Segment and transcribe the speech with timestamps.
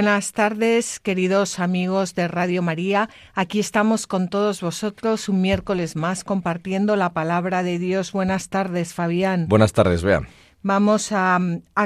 [0.00, 3.10] Buenas tardes, queridos amigos de Radio María.
[3.34, 8.12] Aquí estamos con todos vosotros un miércoles más compartiendo la palabra de Dios.
[8.12, 9.46] Buenas tardes, Fabián.
[9.46, 10.22] Buenas tardes, Bea.
[10.62, 11.38] Vamos a,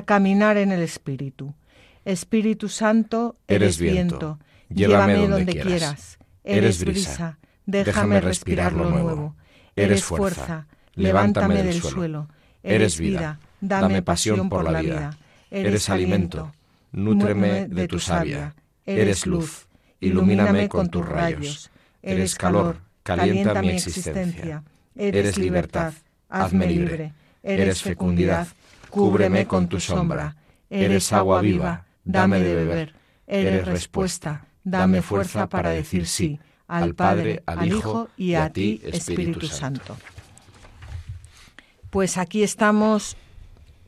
[0.05, 1.55] caminar en el Espíritu.
[2.05, 4.39] Espíritu Santo, eres, viento.
[4.69, 6.21] Llévame, donde, quieras.
[6.45, 7.41] Eres brisa.
[7.67, 9.35] Déjame respirar lo nuevo.
[9.75, 10.69] Eres fuerza.
[10.95, 12.29] Levántame del suelo.
[12.63, 13.41] Eres vida.
[13.61, 15.19] Dame pasión por la vida.
[15.51, 16.53] Eres alimento
[16.95, 18.55] nútreme de tu savia.
[18.87, 19.67] Eres luz,
[20.01, 21.71] ilumíname con tus rayos.
[22.03, 24.63] Eres calor, calienta mi existencia.
[24.95, 25.93] Eres libertad,
[26.29, 27.13] hazme libre.
[27.43, 28.49] Eres fecundidad,
[28.91, 30.37] cúbreme con tu sombra.
[30.71, 32.95] Eres agua viva, dame de beber.
[33.27, 39.47] Eres respuesta, dame fuerza para decir sí al Padre, al Hijo y a ti, Espíritu
[39.47, 39.97] Santo.
[41.91, 43.17] Pues aquí estamos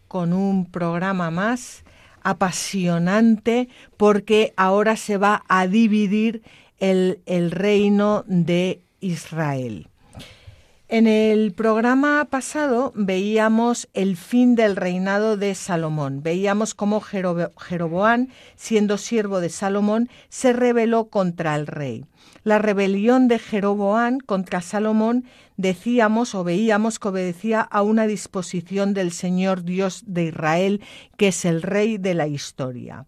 [0.09, 1.85] con un programa más
[2.27, 6.43] apasionante porque ahora se va a dividir
[6.79, 9.89] el, el reino de Israel.
[10.89, 16.23] En el programa pasado veíamos el fin del reinado de Salomón.
[16.23, 22.05] Veíamos cómo Jeroboán, siendo siervo de Salomón, se rebeló contra el rey.
[22.47, 25.25] La rebelión de Jeroboán contra Salomón
[25.57, 30.81] decíamos o veíamos que obedecía a una disposición del Señor Dios de Israel,
[31.17, 33.07] que es el rey de la historia.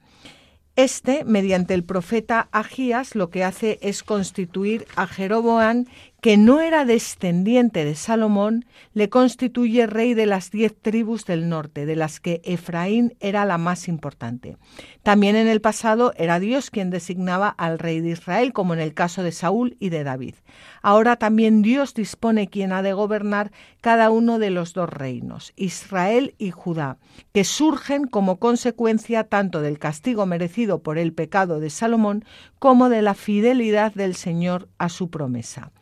[0.75, 5.87] Este, mediante el profeta Agías, lo que hace es constituir a Jeroboán
[6.29, 11.87] que no era descendiente de Salomón, le constituye rey de las diez tribus del norte,
[11.87, 14.59] de las que Efraín era la más importante.
[15.03, 18.93] También en el pasado era Dios quien designaba al rey de Israel, como en el
[18.93, 20.35] caso de Saúl y de David.
[20.83, 23.51] Ahora también Dios dispone quien ha de gobernar
[23.81, 26.99] cada uno de los dos reinos, Israel y Judá,
[27.33, 32.27] que surgen como consecuencia tanto del castigo merecido por el pecado de Salomón
[32.59, 35.73] como de la fidelidad del Señor a su promesa.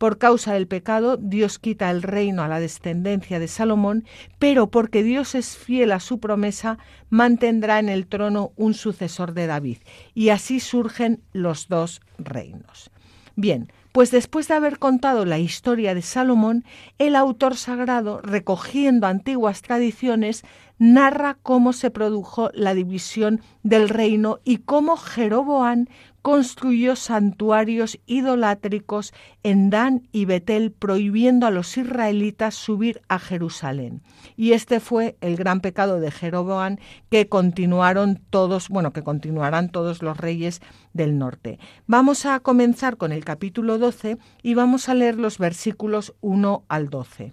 [0.00, 4.06] Por causa del pecado, Dios quita el reino a la descendencia de Salomón,
[4.38, 6.78] pero porque Dios es fiel a su promesa,
[7.10, 9.76] mantendrá en el trono un sucesor de David.
[10.14, 12.90] Y así surgen los dos reinos.
[13.36, 16.64] Bien, pues después de haber contado la historia de Salomón,
[16.98, 20.44] el autor sagrado, recogiendo antiguas tradiciones,
[20.78, 25.90] narra cómo se produjo la división del reino y cómo Jeroboán
[26.22, 34.02] construyó santuarios idolátricos en Dan y Betel, prohibiendo a los israelitas subir a Jerusalén.
[34.36, 36.76] Y este fue el gran pecado de Jeroboam
[37.10, 40.60] que continuaron todos, bueno, que continuarán todos los reyes
[40.92, 41.58] del norte.
[41.86, 46.90] Vamos a comenzar con el capítulo 12 y vamos a leer los versículos 1 al
[46.90, 47.32] 12.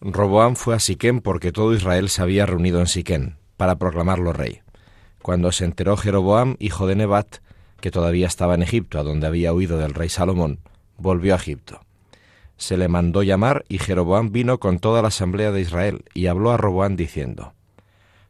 [0.00, 4.63] Roboam fue a Siquem porque todo Israel se había reunido en Siquem para proclamarlo rey.
[5.24, 7.38] Cuando se enteró Jeroboam, hijo de Nebat,
[7.80, 10.58] que todavía estaba en Egipto, a donde había huido del rey Salomón,
[10.98, 11.80] volvió a Egipto.
[12.58, 16.50] Se le mandó llamar y Jeroboam vino con toda la asamblea de Israel y habló
[16.50, 17.54] a Roboam diciendo,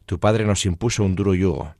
[0.05, 1.75] Tu padre nos impuso un duro yugo.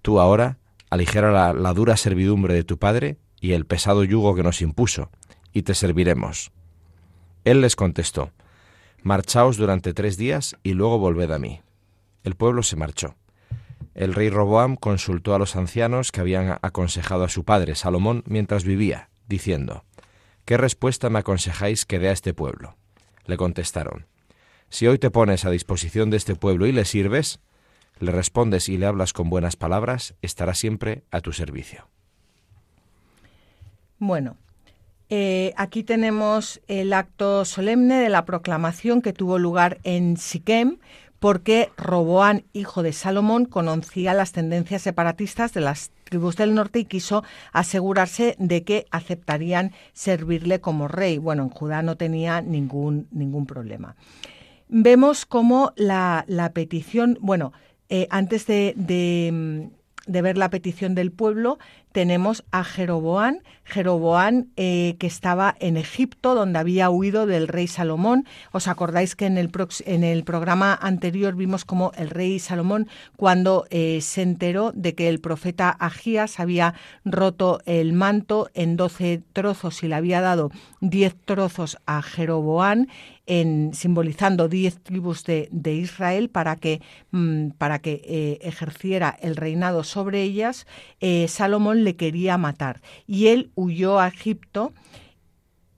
[0.00, 0.58] Tú ahora
[0.90, 5.10] aligera la, la dura servidumbre de tu padre y el pesado yugo que nos impuso,
[5.52, 6.52] y te serviremos.
[7.42, 8.30] Él les contestó,
[9.02, 11.62] Marchaos durante tres días y luego volved a mí.
[12.22, 13.16] El pueblo se marchó.
[13.96, 18.62] El rey Roboam consultó a los ancianos que habían aconsejado a su padre Salomón mientras
[18.62, 19.84] vivía, diciendo,
[20.44, 22.76] ¿Qué respuesta me aconsejáis que dé a este pueblo?
[23.24, 24.04] Le contestaron,
[24.68, 27.40] Si hoy te pones a disposición de este pueblo y le sirves,
[27.98, 31.88] le respondes y le hablas con buenas palabras, estará siempre a tu servicio.
[33.98, 34.36] Bueno,
[35.08, 40.76] eh, aquí tenemos el acto solemne de la proclamación que tuvo lugar en Siquem
[41.18, 46.84] porque Roboán, hijo de Salomón, conocía las tendencias separatistas de las tribus del norte y
[46.84, 51.18] quiso asegurarse de que aceptarían servirle como rey.
[51.18, 53.96] Bueno, en Judá no tenía ningún, ningún problema.
[54.68, 56.24] Vemos cómo la,
[56.54, 57.52] petición, bueno,
[57.88, 58.74] eh, antes de,
[60.06, 61.58] de ver la petición del pueblo,
[61.96, 68.26] tenemos a Jeroboán, Jeroboán eh, que estaba en Egipto, donde había huido del rey Salomón.
[68.52, 69.50] ¿Os acordáis que en el,
[69.86, 75.08] en el programa anterior vimos como el rey Salomón, cuando eh, se enteró de que
[75.08, 76.74] el profeta Agías había
[77.06, 80.50] roto el manto en doce trozos y le había dado
[80.82, 82.88] diez trozos a Jeroboán,
[83.28, 89.82] en, simbolizando diez tribus de, Israel para que, mm, para que eh, ejerciera el reinado
[89.82, 90.66] sobre ellas,
[91.26, 92.82] Salomón le quería matar.
[93.06, 94.74] Y él huyó a Egipto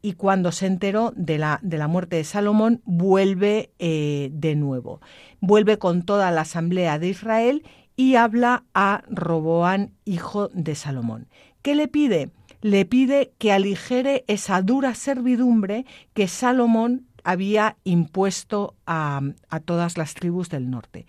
[0.03, 5.01] y cuando se enteró de la, de la muerte de Salomón, vuelve eh, de nuevo.
[5.41, 7.63] Vuelve con toda la asamblea de Israel
[7.95, 11.29] y habla a Roboán, hijo de Salomón.
[11.63, 12.31] ¿Qué le pide?
[12.63, 15.85] Le pide que aligere esa dura servidumbre
[16.15, 19.21] que Salomón había impuesto a,
[19.65, 21.05] todas las tribus del norte.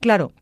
[0.00, 0.32] Claro,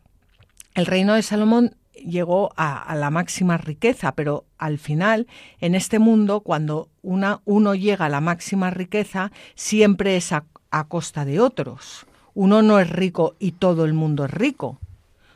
[0.74, 5.26] el reino de Salomón llegó a, la máxima riqueza, pero al final,
[5.60, 10.44] en este mundo, cuando una, uno llega a la máxima riqueza, siempre es a,
[10.88, 12.06] costa de otros.
[12.34, 14.78] Uno no es rico y todo el mundo es rico.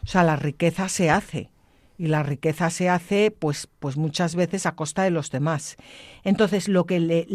[0.05, 1.51] O sea, la riqueza se hace
[1.99, 5.77] y la riqueza se hace pues pues muchas veces a costa de los demás.
[6.23, 7.27] Entonces, lo que le,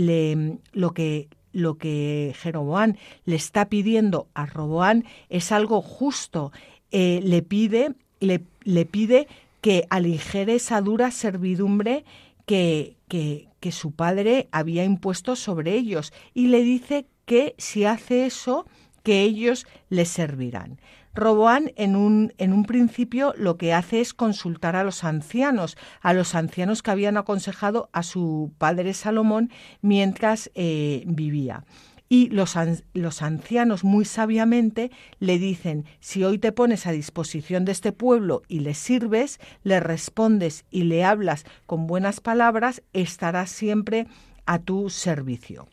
[0.71, 6.51] lo que lo que Jeroboán le está pidiendo a Roboán es algo justo.
[6.91, 9.27] Eh, le, pide, le, le, pide
[9.61, 12.05] que aligere esa dura servidumbre
[12.45, 18.65] que, que, su padre había impuesto sobre ellos y le dice que si hace eso,
[19.03, 20.79] que ellos le servirán.
[21.13, 26.13] Roboán en un, en un principio lo que hace es consultar a los ancianos, a
[26.13, 29.51] los ancianos que habían aconsejado a su padre Salomón
[29.81, 31.65] mientras eh, vivía.
[32.11, 32.55] Y los,
[32.93, 34.89] los, ancianos muy sabiamente
[35.19, 39.79] le dicen, si hoy te pones a disposición de este pueblo y le sirves, le
[39.79, 44.07] respondes y le hablas con buenas palabras, estará siempre
[44.47, 45.67] a tu servicio.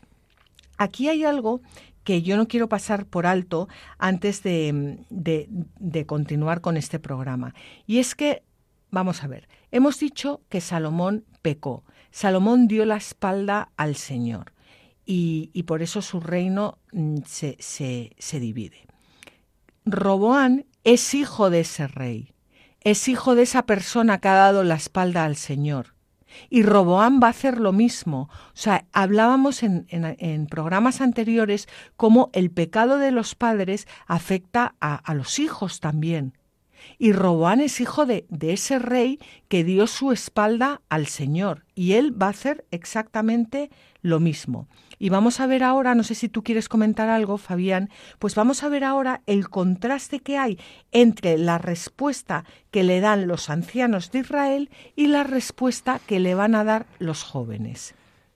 [0.77, 1.61] Aquí hay algo
[2.03, 3.67] que yo no quiero pasar por alto
[3.97, 7.55] antes de, de, continuar con este programa.
[7.87, 8.43] Y es que,
[8.91, 11.83] vamos a ver, hemos dicho que Salomón pecó.
[12.11, 14.53] Salomón dio la espalda al Señor
[15.09, 18.85] y, por eso su reino mm, se, se, divide.
[19.85, 22.33] Roboán es hijo de ese rey,
[22.81, 25.95] es hijo de esa persona que ha dado la espalda al Señor.
[26.49, 28.29] Y Roboán va a hacer lo mismo.
[28.29, 35.39] O sea, hablábamos en, programas anteriores cómo el pecado de los padres afecta a, los
[35.39, 36.37] hijos también.
[36.99, 41.65] Y Roboán es hijo de, de, ese rey que dio su espalda al Señor.
[41.75, 43.69] Y él va a hacer exactamente
[44.01, 44.67] lo mismo.
[44.99, 47.89] Y vamos a ver ahora, no sé si tú quieres comentar algo, Fabián,
[48.19, 50.59] pues vamos a ver ahora el contraste que hay
[50.91, 56.33] entre la respuesta que le dan los ancianos de Israel y la respuesta que le
[56.33, 57.93] van a dar los jóvenes.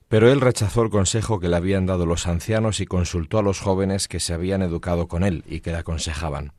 [0.07, 3.61] Pero él rechazó el consejo que le habían dado los ancianos y consultó a los
[3.61, 6.51] jóvenes que se habían educado con él y que le aconsejaban.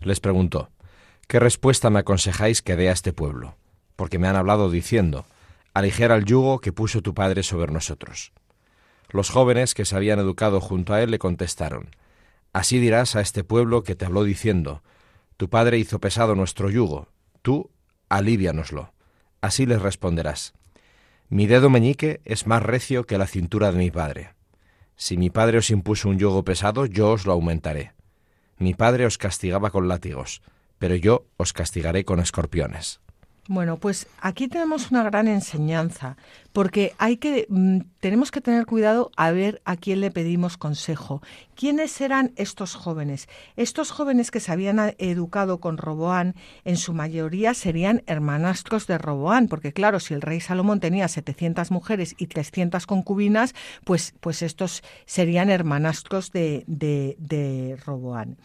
[0.00, 0.70] Les preguntó,
[1.26, 3.56] ¿qué respuesta me aconsejáis que dé a este pueblo?
[3.96, 5.26] Porque me han hablado diciendo,
[5.74, 8.32] aligera el yugo que puso tu padre sobre nosotros.
[9.08, 11.90] Los jóvenes que se habían educado junto a él le contestaron,
[12.56, 14.82] Así dirás a este pueblo que te habló diciendo,
[15.36, 17.08] Tu padre hizo pesado nuestro yugo,
[17.42, 17.70] tú
[18.08, 18.94] alivianoslo.
[19.42, 20.54] Así les responderás,
[21.28, 24.30] Mi dedo meñique es más recio que la cintura de mi padre.
[24.96, 27.92] Si mi padre os impuso un yugo pesado, yo os lo aumentaré.
[28.56, 30.40] Mi padre os castigaba con látigos,
[30.78, 33.00] pero yo os castigaré con escorpiones.
[33.48, 36.16] Bueno, pues aquí tenemos una gran enseñanza,
[36.52, 41.22] porque hay que mm, tenemos que tener cuidado a ver a quién le pedimos consejo.
[41.54, 43.28] ¿Quiénes eran estos jóvenes?
[43.54, 46.34] Estos jóvenes que se habían educado con Roboán,
[46.64, 51.70] en su mayoría serían hermanastros de Roboán, porque claro, si el rey Salomón tenía 700
[51.70, 58.38] mujeres y 300 concubinas, pues, pues estos serían hermanastros de, de, de Roboán.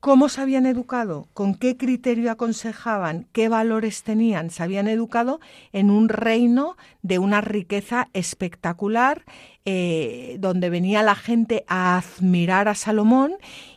[0.00, 1.26] ¿Cómo se habían educado?
[1.34, 3.26] ¿Con qué criterio aconsejaban?
[3.32, 4.50] ¿Qué valores tenían?
[4.50, 5.40] Se habían educado
[5.72, 9.24] en un reino de una riqueza espectacular,
[9.64, 13.32] eh, donde venía la gente a admirar a Salomón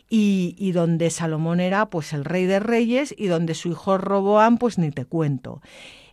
[0.08, 4.78] y, donde Salomón era pues el rey de reyes y donde su hijo Roboán pues
[4.78, 5.60] ni te cuento.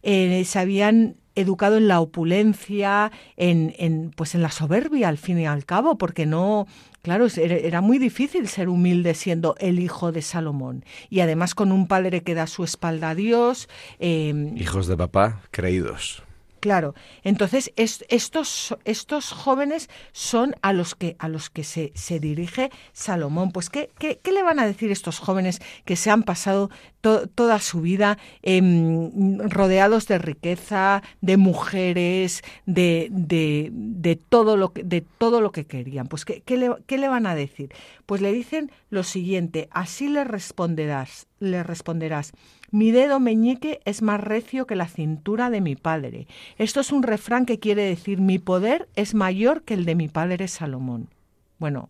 [0.01, 5.37] Eh, se habían educado en la opulencia, en, en, pues en la soberbia al fin
[5.39, 6.65] y al cabo, porque no,
[7.01, 11.87] claro, era muy difícil ser humilde siendo el hijo de Salomón y además con un
[11.87, 13.69] padre que da su espalda a Dios.
[13.99, 16.23] Em, Hijos de papá creídos.
[16.59, 22.69] Claro, entonces estos, estos jóvenes son a los que, a los que se, se dirige
[22.91, 23.51] Salomón.
[23.51, 26.69] Pues ¿qué, ¿qué, le van a decir estos jóvenes que se han pasado
[27.01, 34.83] toda su vida em, rodeados de riqueza, de mujeres, de, de, de, todo lo que,
[34.83, 36.07] de todo lo que querían?
[36.07, 37.73] Pues ¿qué, le, ¿qué le van a decir?
[38.05, 42.33] Pues le dicen lo siguiente, así le responderás, le responderás.
[42.71, 46.27] Mi dedo meñique es más recio que la cintura de mi padre.
[46.57, 50.07] Esto es un refrán que quiere decir mi poder es mayor que el de mi
[50.07, 51.09] padre Salomón.
[51.57, 51.89] Bueno,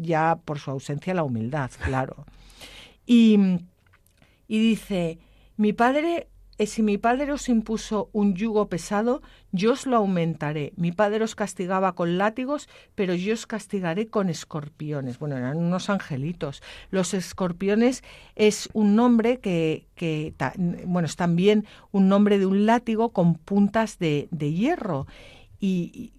[0.00, 2.24] ya por su ausencia la humildad, claro.
[3.04, 3.38] Y,
[4.48, 5.18] y dice,
[5.56, 9.20] mi padre y si mi padre os impuso un yugo pesado,
[9.52, 10.72] yo os lo aumentaré.
[10.76, 15.18] Mi padre os castigaba con látigos, pero yo os castigaré con escorpiones.
[15.18, 16.62] Bueno, eran unos angelitos.
[16.90, 18.02] Los escorpiones
[18.36, 19.86] es un nombre que,
[20.86, 25.06] bueno, es también un nombre de un látigo con puntas de, hierro.
[25.60, 26.12] Y,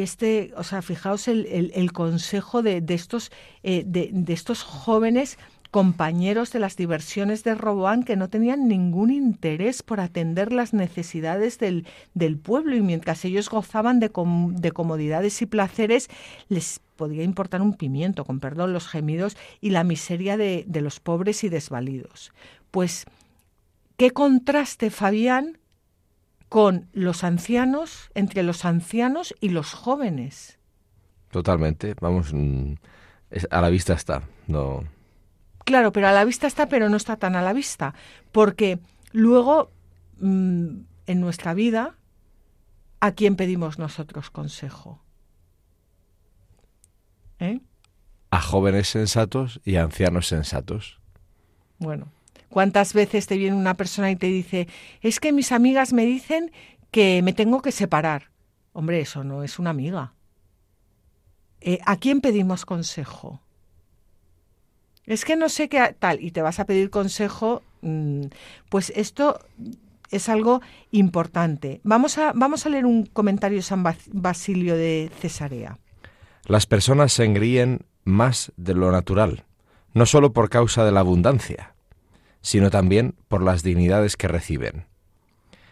[0.00, 3.30] este, o sea, fijaos el, consejo de, estos,
[3.62, 5.38] eh, de estos jóvenes
[5.74, 11.58] compañeros de las diversiones de Roboán que no tenían ningún interés por atender las necesidades
[11.58, 16.10] del, del pueblo y mientras ellos gozaban de, de comodidades y placeres,
[16.48, 21.00] les podía importar un pimiento, con perdón, los gemidos y la miseria de, de los
[21.00, 22.32] pobres y desvalidos.
[22.70, 23.04] Pues,
[23.96, 25.58] qué contraste, Fabián,
[26.48, 30.56] con los ancianos, entre los ancianos y los jóvenes.
[31.32, 32.74] Totalmente, vamos, mm,
[33.50, 34.84] a la vista está, no,
[35.64, 37.94] Claro, pero a la vista está, pero no está tan a la vista,
[38.32, 38.78] porque
[39.12, 39.70] luego
[40.18, 41.94] mm, en nuestra vida,
[43.00, 45.02] ¿a quién pedimos nosotros consejo?
[47.38, 47.60] ¿Eh?
[48.30, 51.00] A jóvenes sensatos y a ancianos sensatos.
[51.78, 52.08] Bueno,
[52.50, 54.68] ¿cuántas veces te viene una persona y te dice,
[55.00, 56.52] es que mis amigas me dicen
[56.90, 58.30] que me tengo que separar?
[58.72, 60.14] Hombre, eso no es una amiga.
[61.60, 63.40] Eh, ¿A quién pedimos consejo?
[65.06, 68.26] Es que no sé qué tal, y te vas a pedir consejo, mm,
[68.68, 69.38] pues esto
[70.10, 71.80] es algo importante.
[71.84, 75.78] Vamos a, vamos a leer un comentario de San Basilio de Cesarea.
[76.46, 79.44] Las personas se engríen más de lo natural,
[79.92, 81.74] no solo por causa de la abundancia,
[82.42, 84.86] sino también por las dignidades que reciben.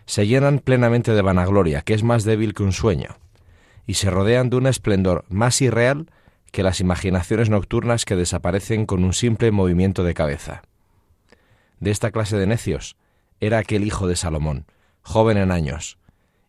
[0.07, 3.17] Se llenan plenamente de vanagloria, que es más débil que un sueño,
[3.87, 6.07] y se rodean de un esplendor más irreal
[6.52, 10.62] que las imaginaciones nocturnas que desaparecen con un simple movimiento de cabeza.
[11.80, 12.97] De esta clase de necios
[13.40, 14.66] era aquel hijo de Salomón,
[15.00, 15.99] joven en años,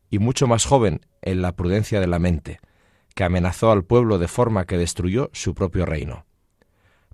[0.10, 2.60] y mucho más joven en la prudencia de la mente,
[3.15, 6.25] que amenazó al pueblo de forma que destruyó su propio reino.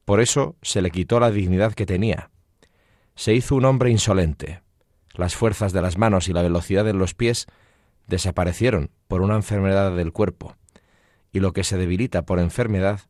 [0.04, 2.32] Por eso se le quitó la dignidad que tenía.
[3.16, 4.64] Se hizo un hombre insolente.
[5.14, 7.46] Las fuerzas de las manos y la velocidad de los pies
[8.08, 10.56] desaparecieron por una enfermedad del cuerpo
[11.32, 13.02] y lo que se debilita por enfermedad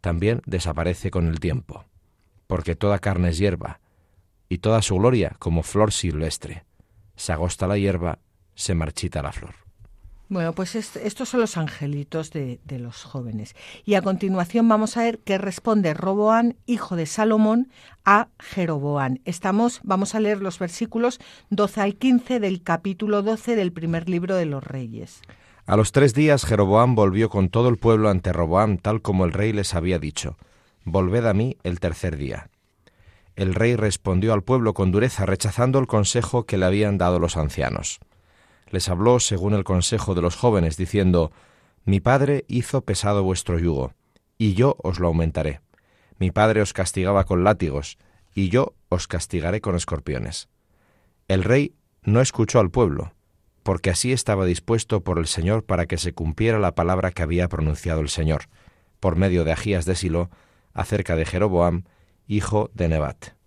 [0.00, 1.84] también desaparece con el tiempo,
[2.46, 3.80] porque toda carne es hierba,
[4.48, 6.64] y toda su gloria como flor silvestre.
[7.16, 8.18] Se agosta la hierba,
[8.54, 9.54] se marchita la flor.
[10.28, 13.54] Bueno, pues estos son los angelitos de, de, los jóvenes.
[13.84, 17.70] Y a continuación vamos a ver qué responde Roboán, hijo de Salomón,
[18.06, 19.20] a Jeroboán.
[19.26, 24.34] Estamos, vamos a leer los versículos 12 al 15 del capítulo 12 del primer libro
[24.34, 25.20] de los Reyes.
[25.64, 29.32] A los tres días Jeroboam volvió con todo el pueblo ante Roboam, tal como el
[29.32, 30.36] rey les había dicho.
[30.84, 32.50] Volved a mí el tercer día.
[33.36, 37.36] El rey respondió al pueblo con dureza, rechazando el consejo que le habían dado los
[37.36, 38.00] ancianos.
[38.70, 41.30] Les habló según el consejo de los jóvenes, diciendo,
[41.84, 43.94] Mi padre hizo pesado vuestro yugo,
[44.38, 45.60] y yo os lo aumentaré.
[46.18, 47.98] Mi padre os castigaba con látigos,
[48.34, 50.48] y yo os castigaré con escorpiones.
[51.28, 53.12] El rey no escuchó al pueblo,
[53.62, 57.48] porque así estaba dispuesto por el Señor para que se cumpliera la palabra que había
[57.48, 58.44] pronunciado el Señor,
[59.00, 60.30] por medio de Agías de Silo,
[60.74, 61.84] acerca de Jeroboam,
[62.26, 63.41] hijo de Nebat.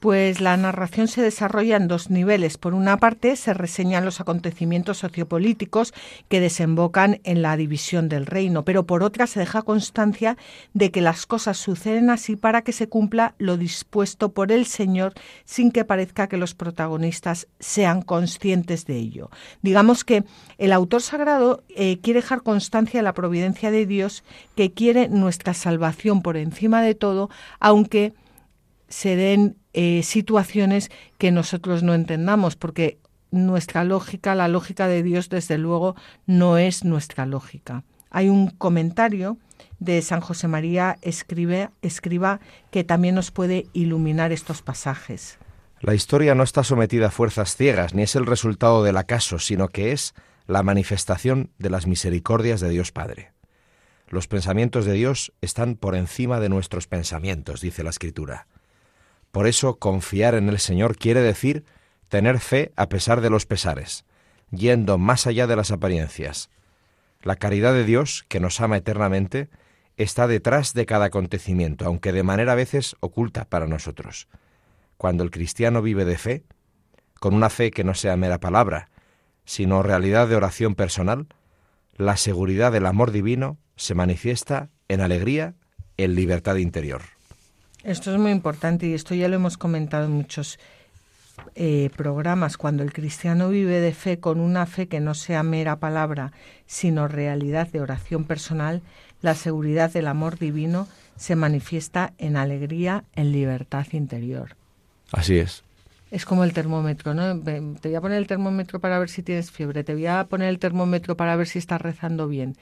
[0.00, 2.56] Pues la narración se desarrolla en dos niveles.
[2.56, 5.92] Por una parte, se reseñan los acontecimientos sociopolíticos
[6.28, 10.36] que desembocan en la división del reino, pero por otra se deja constancia
[10.72, 15.14] de que las cosas suceden así para que se cumpla lo dispuesto por el Señor
[15.44, 19.30] sin que parezca que los protagonistas sean conscientes de ello.
[19.62, 20.22] Digamos que
[20.58, 24.22] el autor sagrado eh, quiere dejar constancia de la providencia de Dios
[24.54, 28.14] que quiere nuestra salvación por encima de todo, aunque
[28.88, 32.98] se den eh, situaciones que nosotros no entendamos, porque
[33.30, 35.94] nuestra lógica, la lógica de Dios, desde luego,
[36.26, 37.84] no es nuestra lógica.
[38.10, 39.38] Hay un comentario
[39.78, 42.40] de San José María escribe, escriba
[42.70, 45.38] que también nos puede iluminar estos pasajes.
[45.80, 49.68] La historia no está sometida a fuerzas ciegas, ni es el resultado del acaso, sino
[49.68, 50.14] que es
[50.46, 53.32] la manifestación de las misericordias de Dios Padre.
[54.08, 58.48] Los pensamientos de Dios están por encima de nuestros pensamientos, dice la Escritura.
[59.30, 61.64] Por eso confiar en el Señor quiere decir
[62.08, 64.04] tener fe a pesar de los pesares,
[64.50, 66.50] yendo más allá de las apariencias.
[67.22, 69.48] La caridad de Dios, que nos ama eternamente,
[69.96, 74.28] está detrás de cada acontecimiento, aunque de manera a veces oculta para nosotros.
[74.96, 76.44] Cuando el cristiano vive de fe,
[77.20, 78.90] con una fe que no sea mera palabra,
[79.44, 81.26] sino realidad de oración personal,
[81.96, 85.54] la seguridad del amor divino se manifiesta en alegría,
[85.96, 87.02] en libertad interior.
[87.88, 90.58] Esto es muy importante y esto ya lo hemos comentado en muchos
[91.54, 92.58] eh, programas.
[92.58, 96.32] Cuando el cristiano vive de fe con una fe que no sea mera palabra,
[96.66, 98.82] sino realidad de oración personal,
[99.22, 104.54] la seguridad del amor divino se manifiesta en alegría, en libertad interior.
[105.10, 105.64] Así es.
[106.10, 107.40] Es como el termómetro, ¿no?
[107.40, 110.50] Te voy a poner el termómetro para ver si tienes fiebre, te voy a poner
[110.50, 112.54] el termómetro para ver si estás rezando bien.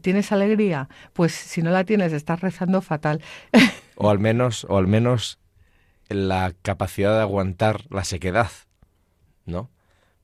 [0.00, 0.88] ¿Tienes alegría?
[1.12, 3.20] Pues si no la tienes, estás rezando fatal.
[3.96, 5.38] o al menos, o al menos
[6.08, 8.50] la capacidad de aguantar la sequedad,
[9.46, 9.70] ¿no?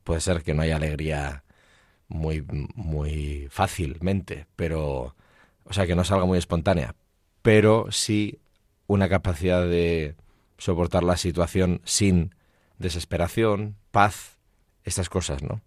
[0.04, 1.44] Puede ser que no haya alegría
[2.08, 2.44] muy,
[2.74, 5.14] muy fácilmente, pero,
[5.64, 6.94] o sea, que no salga muy espontánea,
[7.42, 8.38] pero sí
[8.86, 10.16] una capacidad de
[10.56, 12.34] soportar la situación sin
[12.78, 14.38] desesperación, paz,
[14.84, 15.60] estas cosas, ¿no?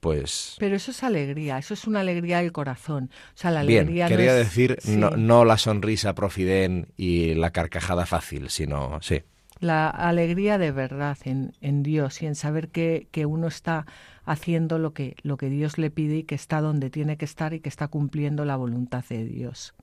[0.00, 0.56] Pues...
[0.58, 3.10] Pero eso es alegría, eso es una alegría del corazón.
[3.34, 8.06] O sea, la alegría Bien, quería decir no, no, la sonrisa profiden y la carcajada
[8.06, 9.22] fácil, sino, sí.
[9.60, 13.86] La alegría de verdad en, en Dios y en saber que, que uno está
[14.24, 17.54] haciendo lo que, lo que Dios le pide y que está donde tiene que estar
[17.54, 19.74] y que está cumpliendo la voluntad de Dios.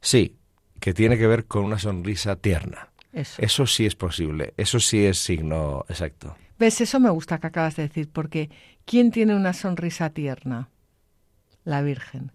[0.00, 0.36] Sí,
[0.80, 2.88] que tiene que ver con una sonrisa tierna.
[3.12, 3.66] Eso.
[3.66, 6.36] sí es posible, eso sí es signo exacto.
[6.58, 6.80] ¿Ves?
[6.80, 8.50] Eso me gusta que acabas de decir, porque
[8.84, 10.68] ¿quién tiene una sonrisa tierna?
[11.64, 12.32] La Virgen.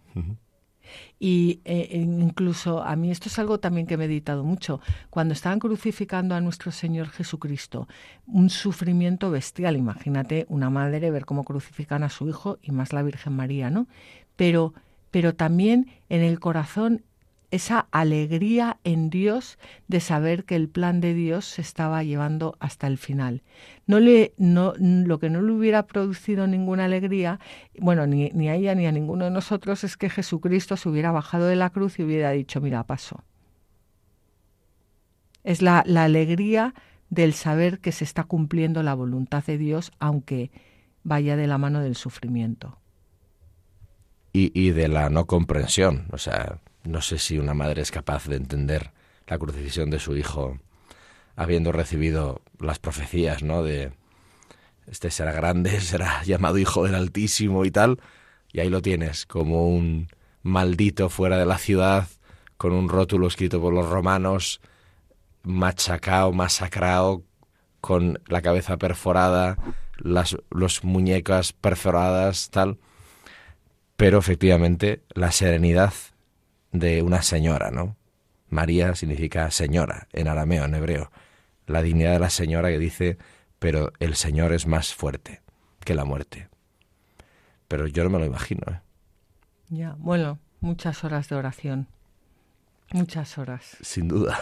[1.19, 4.79] Y eh, incluso a mí esto es algo también que he meditado mucho.
[5.09, 7.87] Cuando estaban crucificando a nuestro Señor Jesucristo,
[8.27, 9.75] un sufrimiento bestial.
[9.75, 13.87] Imagínate una madre ver cómo crucifican a su hijo y más la Virgen María, ¿no?
[14.35, 14.73] Pero,
[15.11, 17.03] pero también en el corazón
[17.53, 22.87] esa alegría en Dios de saber que el plan de Dios se estaba llevando hasta
[22.87, 23.43] el final.
[23.85, 27.39] No le, no, lo que no le hubiera producido ninguna alegría,
[27.79, 31.11] bueno, ni, ni a ella ni a ninguno de nosotros, es que Jesucristo se hubiera
[31.11, 33.23] bajado de la cruz y hubiera dicho, mira, paso.
[35.43, 36.73] Es la, la alegría
[37.11, 40.49] del saber que se está cumpliendo la voluntad de Dios, aunque
[41.03, 42.79] vaya de la mano del sufrimiento.
[44.31, 48.27] Y, y de la no comprensión, o sea, no sé si una madre es capaz
[48.27, 48.91] de entender
[49.27, 50.59] la crucifixión de su hijo
[51.35, 53.63] habiendo recibido las profecías, ¿no?
[53.63, 53.91] De
[54.87, 57.99] este será grande, será llamado hijo del Altísimo y tal.
[58.51, 60.09] Y ahí lo tienes, como un
[60.43, 62.07] maldito fuera de la ciudad,
[62.57, 64.61] con un rótulo escrito por los romanos,
[65.43, 67.23] machacao, masacrado,
[67.81, 69.57] con la cabeza perforada,
[69.97, 72.77] las los muñecas perforadas, tal.
[73.95, 75.93] Pero efectivamente, la serenidad
[76.73, 77.95] de una señora, ¿no?
[78.49, 81.11] María significa señora en arameo, en hebreo.
[81.65, 83.17] La dignidad de la señora que dice,
[83.59, 85.41] pero el Señor es más fuerte
[85.85, 86.49] que la muerte.
[87.69, 88.61] Pero yo no me lo imagino.
[88.69, 88.81] ¿eh?
[89.69, 91.87] Ya, bueno, muchas horas de oración.
[92.91, 93.77] Muchas horas.
[93.81, 94.39] Sin duda.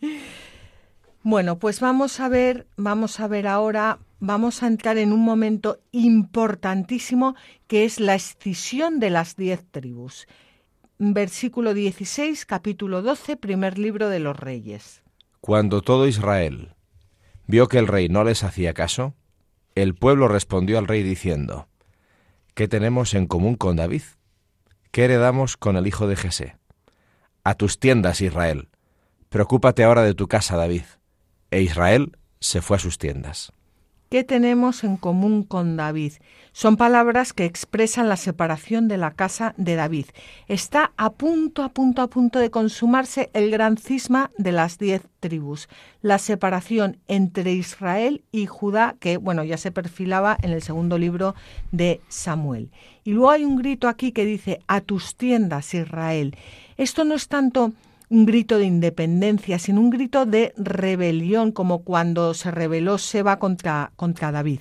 [1.22, 5.80] bueno, pues vamos a ver, vamos a ver ahora, vamos a entrar en un momento
[5.92, 10.26] importantísimo que es la escisión de las diez tribus
[10.98, 15.02] versículo 16, capítulo 12, primer libro de los Reyes.
[15.40, 16.74] Cuando todo Israel
[17.46, 19.14] vio que el rey no les hacía caso,
[19.76, 21.68] el pueblo respondió al rey diciendo,
[22.54, 24.02] ¿Qué tenemos en común con David?
[24.90, 26.56] ¿Qué heredamos con el hijo de Jesé?
[27.44, 28.68] A tus tiendas, Israel.
[29.28, 30.82] Preocúpate ahora de tu casa, David.
[31.52, 33.52] E Israel se fue a sus tiendas.
[34.08, 36.14] ¿Qué tenemos en común con David?
[36.52, 40.06] Son palabras que expresan la separación de la casa de David.
[40.46, 45.02] Está a punto, a punto, a punto de consumarse el gran cisma de las diez
[45.20, 45.68] tribus,
[46.00, 51.34] la separación entre Israel y Judá, que bueno, ya se perfilaba en el segundo libro
[51.70, 52.70] de Samuel.
[53.04, 56.34] Y luego hay un grito aquí que dice, a tus tiendas, Israel.
[56.78, 57.74] Esto no es tanto
[58.10, 63.92] un grito de independencia, sino un grito de rebelión, como cuando se rebeló Seba contra,
[63.96, 64.60] contra David.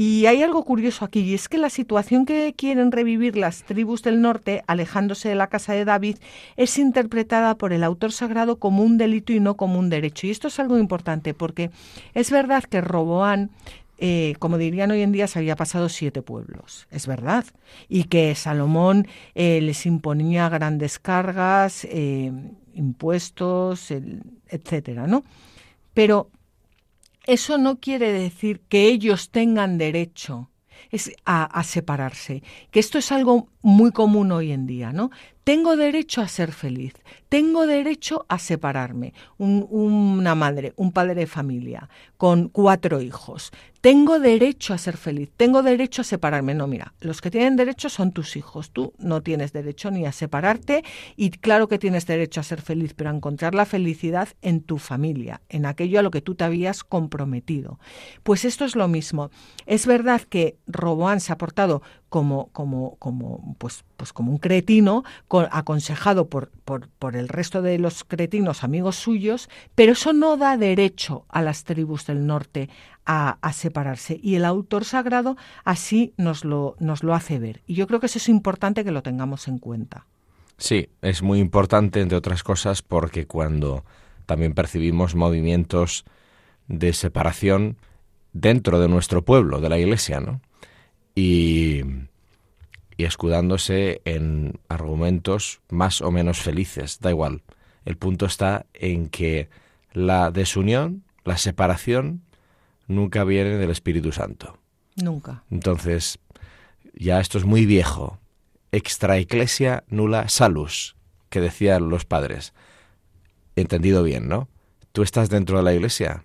[0.00, 4.04] Y hay algo curioso aquí, y es que la situación que quieren revivir las tribus
[4.04, 6.18] del norte, alejándose de la casa de David,
[6.56, 10.28] es interpretada por el autor sagrado como un delito y no como un derecho.
[10.28, 11.72] Y esto es algo importante, porque
[12.14, 13.50] es verdad que Roboán
[13.98, 17.44] eh, como dirían hoy en día, se había pasado siete pueblos, es verdad,
[17.88, 22.32] y que Salomón eh, les imponía grandes cargas, eh,
[22.74, 23.90] impuestos,
[24.48, 25.24] etcétera, ¿no?
[25.94, 26.30] Pero
[27.26, 30.48] eso no quiere decir que ellos tengan derecho
[31.24, 35.10] a, a, separarse, que esto es algo muy común hoy en día, ¿no?
[35.48, 36.92] Tengo derecho a ser feliz,
[37.30, 39.14] tengo derecho a separarme.
[39.38, 43.50] una madre, un padre de familia con cuatro hijos.
[43.80, 46.52] Tengo derecho a ser feliz, tengo derecho a separarme.
[46.52, 48.72] No, mira, los que tienen derecho son tus hijos.
[48.72, 50.84] Tú no tienes derecho ni a separarte
[51.16, 54.76] y claro que tienes derecho a ser feliz, pero a encontrar la felicidad en tu
[54.76, 57.78] familia, en aquello a lo que tú te habías comprometido.
[58.22, 59.30] Pues esto es lo mismo.
[59.64, 65.04] Es verdad que Roboán se ha portado como, como, como, pues, pues como un cretino,
[65.50, 70.56] aconsejado por, por, por el resto de los cretinos amigos suyos, pero eso no da
[70.56, 72.68] derecho a las tribus del norte
[73.04, 74.20] a, separarse.
[74.22, 77.62] Y el autor sagrado así nos lo, nos lo hace ver.
[77.66, 80.06] Y yo creo que eso es importante que lo tengamos en cuenta.
[80.58, 83.84] Sí, es muy importante, entre otras cosas, porque cuando
[84.26, 86.04] también percibimos movimientos
[86.66, 87.78] de separación
[88.34, 90.42] dentro de nuestro pueblo, de la iglesia, ¿no?
[91.18, 91.82] Y,
[92.96, 97.42] escudándose en argumentos más o menos felices, da igual.
[97.84, 99.48] El punto está en que
[99.92, 102.22] la desunión, la separación,
[102.86, 104.58] nunca viene del Espíritu Santo.
[104.94, 105.42] Nunca.
[105.50, 106.20] Entonces,
[106.94, 108.18] ya esto es muy viejo.
[108.70, 110.94] Extra ecclesia nulla salus,
[111.30, 112.52] que decían los padres.
[113.56, 114.48] Entendido bien, ¿no?
[114.92, 116.24] Tú estás dentro de la iglesia.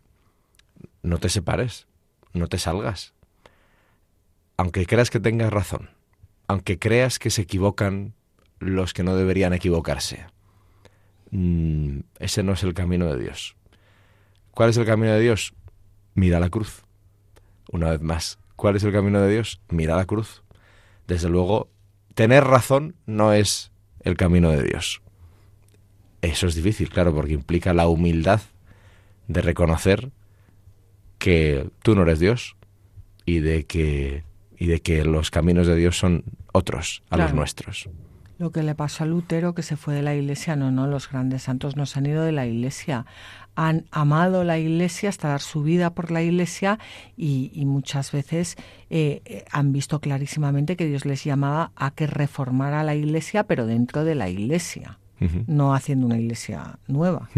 [1.01, 1.87] No te separes,
[2.33, 3.13] no te salgas
[4.57, 5.89] aunque creas que tengas razón,
[6.47, 8.13] aunque creas que se equivocan
[8.59, 10.25] los que no deberían equivocarse,
[11.31, 13.55] mm, ese no es el camino de Dios.
[14.51, 15.53] ¿Cuál es el camino de Dios?
[16.13, 16.83] Mira la cruz.
[17.71, 19.61] Una vez más, ¿cuál es el camino de Dios?
[19.69, 20.43] Mira la cruz.
[21.07, 21.69] Desde luego,
[22.13, 25.01] tener razón no es el camino de Dios.
[26.21, 28.41] Eso es difícil, claro, porque implica la humildad
[29.27, 30.11] de reconocer
[31.17, 32.55] que tú no eres Dios
[33.25, 34.23] y de que
[34.63, 36.23] y de que los caminos de Dios son
[36.53, 37.89] otros a los nuestros.
[38.37, 41.09] Lo que le pasó a Lutero, que se fue de la iglesia, no, no, los
[41.09, 43.05] grandes santos nos han ido de la iglesia,
[43.55, 46.79] han amado la iglesia hasta dar su vida por la iglesia
[47.17, 48.55] y, muchas veces
[48.89, 53.65] eh, eh, han visto clarísimamente que Dios les llamaba a que reformara la iglesia, pero
[53.65, 54.97] dentro de la iglesia
[55.47, 57.29] no haciendo una iglesia nueva.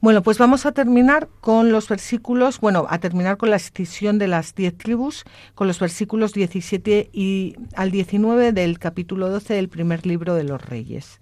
[0.00, 4.28] Bueno, pues vamos a terminar con los versículos, bueno, a terminar con la escisión de
[4.28, 10.06] las diez tribus, con los versículos 17 y al 19 del capítulo 12 del primer
[10.06, 11.18] libro de los Reyes.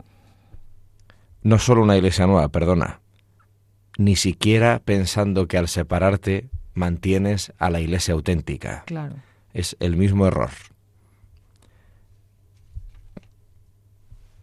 [1.43, 3.01] No solo una iglesia nueva, perdona,
[3.97, 8.85] ni siquiera pensando que al separarte mantienes a la iglesia auténtica.
[8.87, 9.17] Claro.
[9.53, 10.51] Es el mismo error.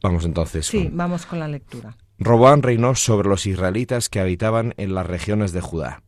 [0.05, 0.67] Vamos entonces.
[0.67, 1.97] Sí, vamos con la lectura.
[2.19, 6.03] Roboán reinó sobre los israelitas que habitaban en las regiones de Judá.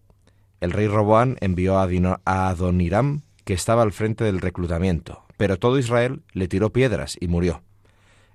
[0.61, 6.21] El rey Roboán envió a Adoniram, que estaba al frente del reclutamiento, pero todo Israel
[6.33, 7.63] le tiró piedras y murió.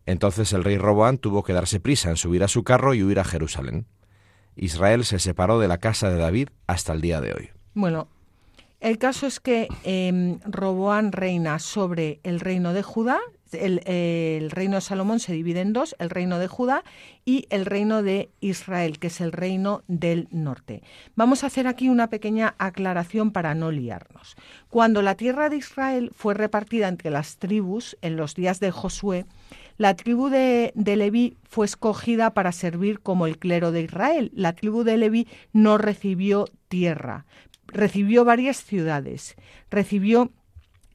[0.04, 3.20] Entonces el rey Roboán tuvo que darse prisa en subir a su carro y huir
[3.20, 3.86] a Jerusalén.
[4.56, 7.50] Israel se separó de la casa de David hasta el día de hoy.
[7.74, 8.08] Bueno,
[8.80, 13.20] el caso es que eh, Roboán reina sobre el reino de Judá
[13.52, 16.84] el, reino de Salomón se divide en dos, el reino de Judá
[17.24, 20.82] y el reino de Israel, que es el reino del norte.
[21.14, 24.36] Vamos a hacer aquí una pequeña aclaración para no liarnos.
[24.68, 29.26] Cuando la tierra de Israel fue repartida entre las tribus en los días de Josué,
[29.78, 34.30] la tribu de, de Leví fue escogida para servir como el clero de Israel.
[34.34, 37.26] La tribu de Leví no recibió tierra,
[37.66, 39.34] recibió varias ciudades,
[39.70, 40.30] recibió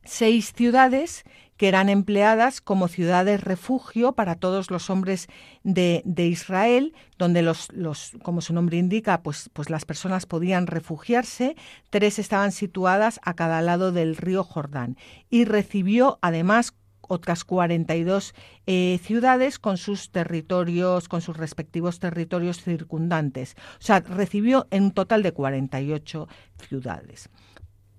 [0.08, 1.26] seis ciudades
[1.58, 5.28] que eran empleadas como ciudades refugio para todos los hombres
[5.64, 11.56] de, Israel, donde los, los, como su nombre indica, pues, pues las personas podían refugiarse.
[11.90, 14.98] Tres estaban situadas a cada lado del río Jordán
[15.30, 16.74] y recibió además
[17.08, 18.34] otras 42
[18.66, 23.56] eh, ciudades con sus territorios, con sus respectivos territorios circundantes.
[23.80, 26.28] O sea, recibió en un total de 48
[26.68, 27.30] ciudades.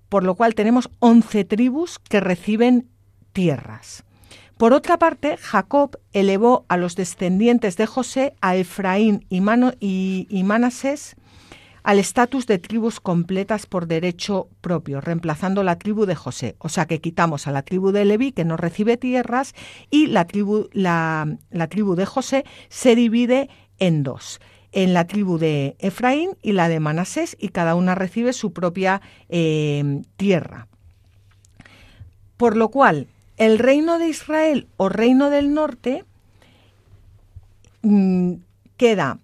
[0.08, 2.90] Por lo cual tenemos 11 tribus que reciben
[3.38, 4.03] tierras.
[4.57, 9.40] Por otra parte, Jacob elevó a los descendientes de José, a Efraín y,
[10.42, 11.14] Manasés,
[11.85, 16.57] al estatus de tribus completas por derecho propio, reemplazando la tribu de José.
[16.59, 19.55] O sea que quitamos a la tribu de Leví, que no recibe tierras,
[19.88, 23.48] y la tribu, la, la tribu de José se divide
[23.79, 24.40] en dos.
[24.72, 29.01] en la tribu de Efraín y la de Manasés, y cada una recibe su propia
[29.29, 30.66] eh, tierra.
[32.37, 33.07] Por lo cual,
[33.38, 36.05] el reino de Israel o reino del norte
[37.83, 38.35] mm,
[38.77, 39.18] queda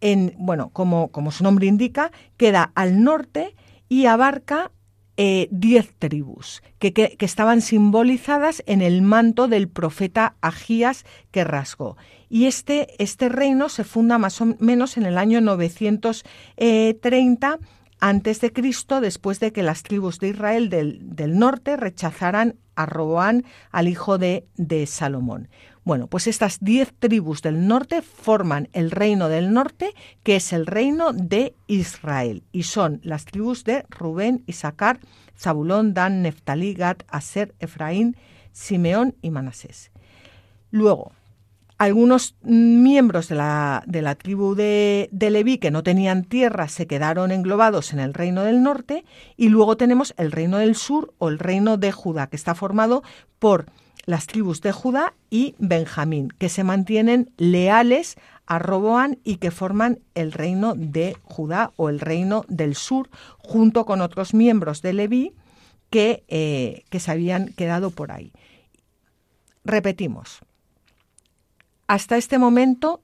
[0.00, 3.54] en, bueno, como, como su nombre indica, queda al norte
[3.88, 4.70] y abarca
[5.16, 11.96] eh, diez tribus que, que, estaban simbolizadas en el manto del profeta Agías que rasgó.
[12.28, 17.58] Y este, este reino se funda más o menos en el año 930
[18.04, 22.84] antes de Cristo, después de que las tribus de Israel del, del norte rechazaran a
[22.84, 25.48] Roboán, al hijo de, de Salomón.
[25.84, 30.66] Bueno, pues estas diez tribus del norte forman el reino del norte, que es el
[30.66, 35.00] reino de Israel, y son las tribus de Rubén, Isaacar,
[35.38, 38.18] Zabulón, Dan, Neftalí, Gad, Aser, Efraín,
[38.52, 39.90] Simeón y Manasés.
[40.70, 41.12] Luego,
[41.78, 47.98] algunos miembros de la, tribu de, Leví que no tenían tierra se quedaron englobados en
[47.98, 49.04] el reino del norte
[49.36, 53.02] y luego tenemos el reino del sur o el reino de Judá, que está formado
[53.38, 53.66] por
[54.06, 60.00] las tribus de Judá y Benjamín, que se mantienen leales a Roboán y que forman
[60.14, 63.08] el reino de Judá o el reino del sur,
[63.38, 65.32] junto con otros miembros de Leví
[65.90, 68.32] que, eh, que se habían quedado por ahí.
[69.64, 70.40] Repetimos,
[71.86, 73.00] hasta este momento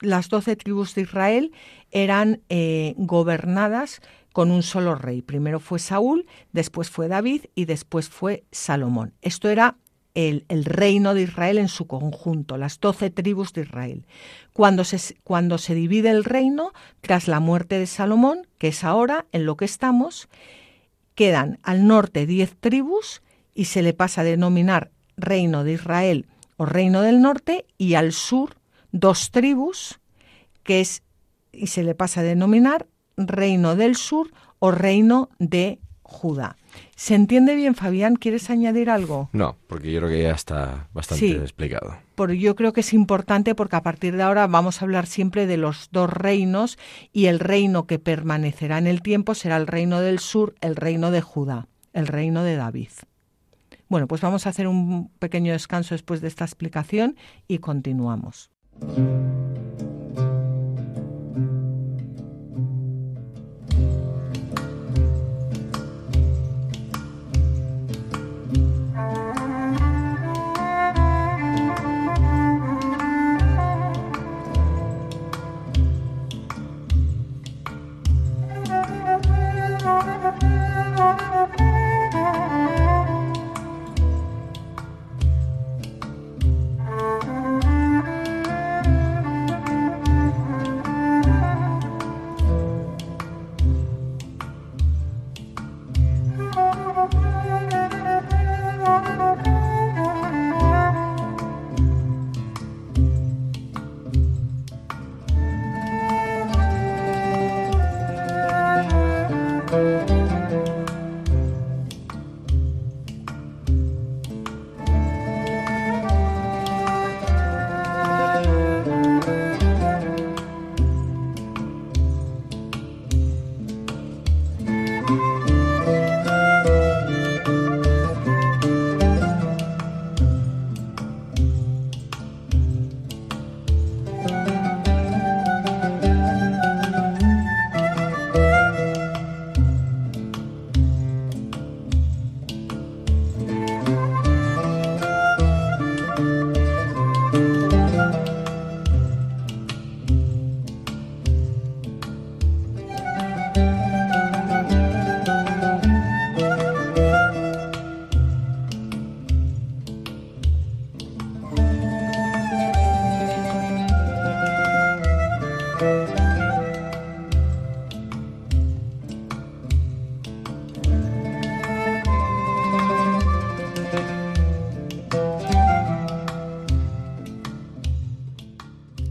[0.00, 1.52] las doce tribus de Israel
[1.90, 5.22] eran eh, gobernadas con un solo rey.
[5.22, 9.14] Primero fue Saúl, después fue David y después fue Salomón.
[9.22, 9.76] Esto era
[10.14, 14.06] el, reino de Israel en su conjunto, las doce tribus de Israel.
[14.52, 19.26] Cuando se, cuando se divide el reino, tras la muerte de Salomón, que es ahora
[19.32, 20.28] en lo que estamos,
[21.14, 23.22] quedan al norte diez tribus
[23.54, 26.26] y se le pasa a denominar reino de Israel
[26.56, 28.56] o reino del norte y al sur
[28.92, 30.00] dos tribus
[30.62, 31.02] que es
[31.52, 32.86] y se le pasa a denominar
[33.16, 36.56] reino del sur o reino de Judá.
[36.96, 38.16] ¿Se entiende bien, Fabián?
[38.16, 39.30] ¿Quieres añadir algo?
[39.32, 41.96] No, porque yo creo que ya está bastante explicado.
[42.14, 45.46] Por, yo creo que es importante porque a partir de ahora vamos a hablar siempre
[45.46, 46.78] de los dos reinos
[47.12, 51.10] y el reino que permanecerá en el tiempo será el reino del sur, el reino
[51.10, 52.90] de Judá, el reino de David.
[53.88, 57.16] Bueno, pues vamos a hacer un pequeño descanso después de esta explicación
[57.46, 58.50] y continuamos.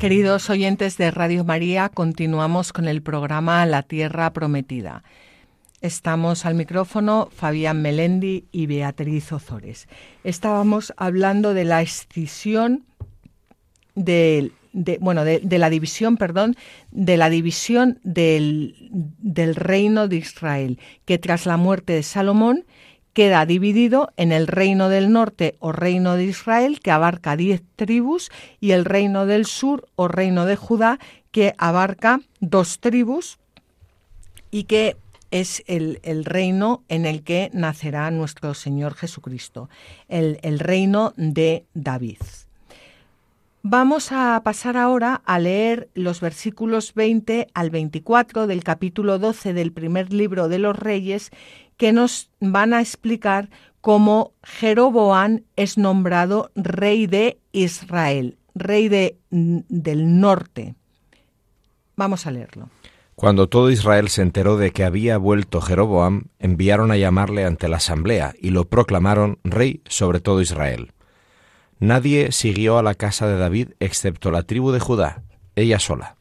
[0.03, 5.01] Queridos oyentes de Radio María, continuamos con el programa La Tierra Prometida.
[5.79, 9.87] Estamos al micrófono Fabián Melendi y Beatriz Ozores.
[10.25, 12.83] Estábamos hablando de la escisión
[13.95, 14.51] de,
[14.99, 16.57] bueno, de, la división, perdón,
[16.91, 22.65] de la división del, del reino de Israel, que tras la muerte de Salomón
[23.13, 28.31] queda dividido en el reino del norte o reino de Israel, que abarca diez tribus,
[28.59, 30.99] y el reino del sur o reino de Judá,
[31.31, 33.39] que abarca dos tribus
[34.51, 34.97] y que
[35.31, 39.67] es el, reino en el que nacerá nuestro Señor Jesucristo,
[40.07, 42.19] el, el reino de David.
[43.63, 49.71] Vamos a pasar ahora a leer los versículos 20 al 24 del capítulo 12 del
[49.71, 51.31] primer libro de los Reyes
[51.77, 53.49] que nos van a explicar
[53.81, 60.75] cómo Jeroboán es nombrado rey de Israel, rey de, del norte.
[61.95, 62.69] Vamos a leerlo.
[63.15, 67.77] Cuando todo Israel se enteró de que había vuelto Jeroboam, enviaron a llamarle ante la
[67.77, 70.93] asamblea y lo proclamaron rey sobre todo Israel.
[71.79, 75.23] Nadie siguió a la casa de David excepto la tribu de Judá,
[75.55, 76.15] ella sola.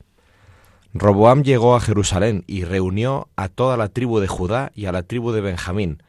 [0.94, 5.02] Roboam llegó a Jerusalén y reunió a toda la tribu de Judá y a la
[5.02, 6.02] tribu de Benjamín,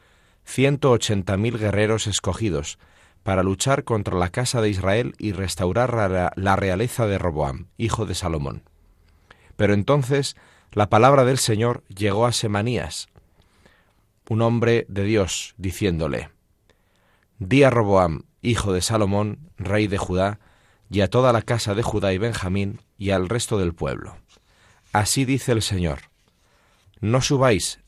[0.43, 2.79] ciento ochenta mil guerreros escogidos,
[3.23, 8.13] para luchar contra la casa de Israel y restaurar la realeza de Roboam, hijo de
[8.13, 8.63] Salomón.
[9.55, 10.35] Pero entonces
[10.73, 13.07] la palabra del Señor llegó a Semanías,
[14.29, 16.29] un hombre de Dios, diciéndole,
[17.39, 20.39] Di a Roboam, hijo de Salomón, rey de Judá,
[20.89, 24.17] y a toda la casa de Judá y Benjamín, y al resto del pueblo.
[24.93, 26.01] Así dice el Señor,
[27.01, 27.79] No subáis,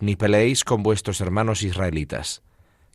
[0.00, 2.42] ni peleéis con vuestros hermanos israelitas,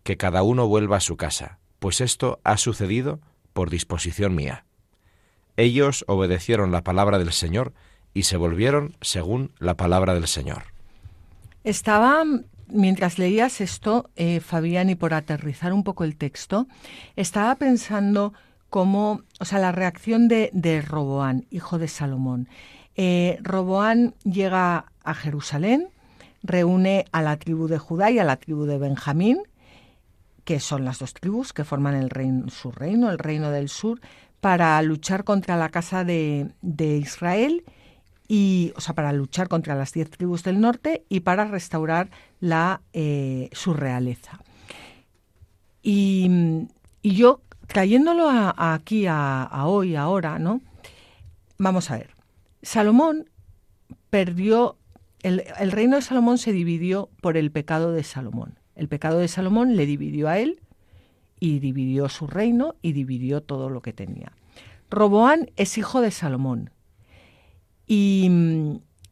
[0.04, 3.20] que cada uno vuelva a su casa, pues esto ha sucedido
[3.54, 4.66] por disposición mía.
[5.56, 7.74] Ellos obedecieron la palabra del Señor
[8.14, 10.64] y se volvieron según la palabra del Señor.
[11.64, 12.24] Estaba
[12.70, 16.68] mientras leías esto, eh, Fabián, y por aterrizar un poco el texto,
[17.16, 18.34] estaba pensando
[18.70, 22.48] cómo, o sea, la reacción de, de Roboán, hijo de Salomón.
[23.02, 25.88] Eh, Roboán llega a Jerusalén,
[26.44, 29.42] reúne a la tribu de Judá y a la tribu de Benjamín,
[30.44, 34.02] que son las dos tribus que forman el reino, su reino, el reino del sur,
[34.42, 37.64] para luchar contra la casa de, Israel
[38.28, 42.10] y, o sea, para luchar contra las diez tribus del norte y para restaurar
[42.42, 44.42] la, eh, su realeza.
[45.82, 46.68] Y,
[47.02, 50.60] yo, trayéndolo aquí a, hoy, ahora, ¿no?
[51.58, 52.19] Vamos a ver.
[52.62, 53.30] Salomón
[54.10, 54.78] perdió,
[55.24, 58.60] el, el reino de Salomón se dividió por el pecado de Salomón.
[58.76, 60.62] El pecado de Salomón le dividió a él
[61.40, 64.32] y dividió su reino y dividió todo lo que tenía.
[64.90, 66.72] Roboán es hijo de Salomón,
[67.90, 68.30] y,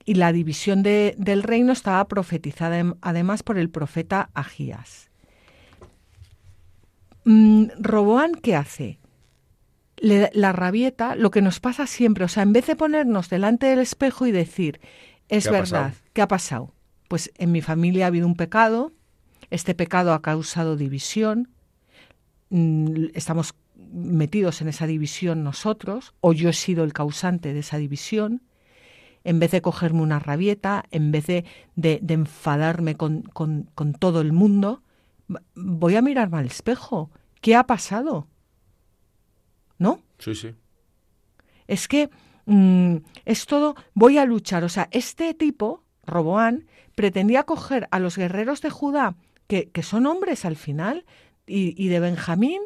[0.05, 5.09] la división del reino estaba profetizada además por el profeta Agías.
[7.25, 8.99] Mm, Roboán, ¿qué hace?
[9.97, 13.79] La rabieta, lo que nos pasa siempre, o sea, en vez de ponernos delante del
[13.79, 14.79] espejo y decir,
[15.27, 16.73] es verdad, ¿qué ha pasado?
[17.07, 18.93] Pues en mi familia ha habido un pecado,
[19.49, 21.49] este pecado ha causado división,
[22.49, 27.77] mm, estamos metidos en esa división nosotros, o yo he sido el causante de esa
[27.77, 28.43] división,
[29.23, 34.31] en vez de cogerme una rabieta, en vez de, de, enfadarme con, con, todo el
[34.31, 34.83] mundo,
[35.53, 37.11] voy a mirarme al espejo.
[37.41, 38.27] ¿Qué ha pasado?
[39.79, 40.01] ¿No?
[40.19, 40.53] Sí, sí.
[41.67, 42.09] Es que
[42.45, 44.63] mm, es todo, voy a luchar.
[44.63, 49.15] O sea, este tipo, Roboán, pretendía coger a los guerreros de Judá,
[49.47, 51.05] que, que son hombres al final,
[51.45, 52.61] y, y de Benjamín,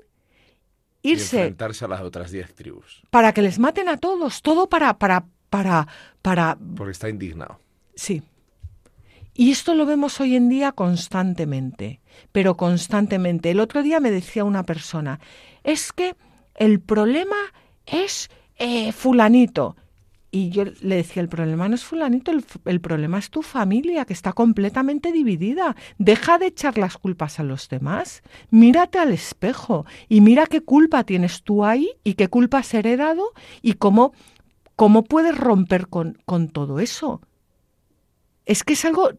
[1.02, 1.38] irse.
[1.38, 3.04] Y enfrentarse a las otras diez tribus.
[3.10, 5.88] Para que les maten a todos, todo para, para, para,
[6.22, 6.58] para...
[6.76, 7.60] Porque está indignado.
[7.96, 8.24] Sí.
[9.34, 13.52] Y esto lo vemos hoy en día constantemente, pero constantemente.
[13.52, 15.20] El otro día me decía una persona,
[15.64, 16.16] es que
[16.62, 17.36] el problema
[17.86, 19.76] es eh, fulanito.
[20.34, 24.06] Y yo le decía, el problema no es fulanito, el, el, problema es tu familia,
[24.06, 25.76] que está completamente dividida.
[25.98, 28.22] Deja de echar las culpas a los demás.
[28.50, 33.34] Mírate al espejo y mira qué culpa tienes tú ahí y qué culpa has heredado
[33.62, 34.14] y cómo
[34.82, 37.22] ¿Cómo puedes romper con, con todo eso?
[38.48, 39.12] Es que es algo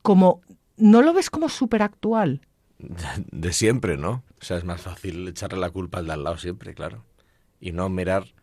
[0.00, 0.40] como,
[0.78, 2.40] ¿no lo ves como súper actual?
[3.30, 4.24] De siempre, ¿no?
[4.40, 7.04] O sea, es más fácil echarle la culpa al de al lado siempre, claro.
[7.60, 8.34] Y no mirar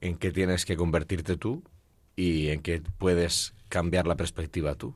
[0.00, 1.64] en qué tienes que convertirte tú
[2.14, 4.94] y en qué puedes cambiar la perspectiva tú.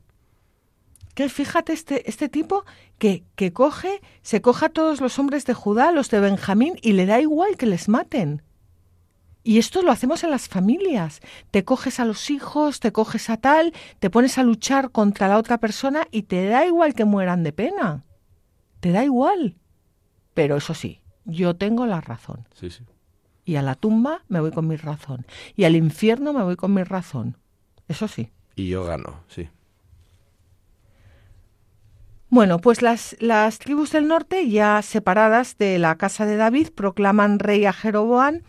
[1.15, 2.65] Que fíjate este, este tipo
[2.99, 6.93] que, que coge, se coja a todos los hombres de Judá, los de Benjamín, y
[6.93, 8.43] le da igual que les maten.
[9.43, 11.21] Y esto lo hacemos en las familias.
[11.51, 15.39] Te coges a los hijos, te coges a tal, te pones a luchar contra la
[15.39, 18.05] otra persona y te da igual que mueran de pena.
[18.81, 19.57] Te da igual.
[20.35, 22.47] Pero eso sí, yo tengo la razón.
[22.55, 22.85] Sí, sí.
[23.45, 25.27] Y a la tumba me voy con mi razón.
[25.57, 27.37] Y al infierno me voy con mi razón.
[27.89, 28.31] Eso sí.
[28.55, 29.49] Y yo gano, sí.
[32.29, 37.41] Bueno, pues las, las tribus del norte, ya separadas de la casa de David, proclaman
[37.41, 38.43] rey a Jeroboam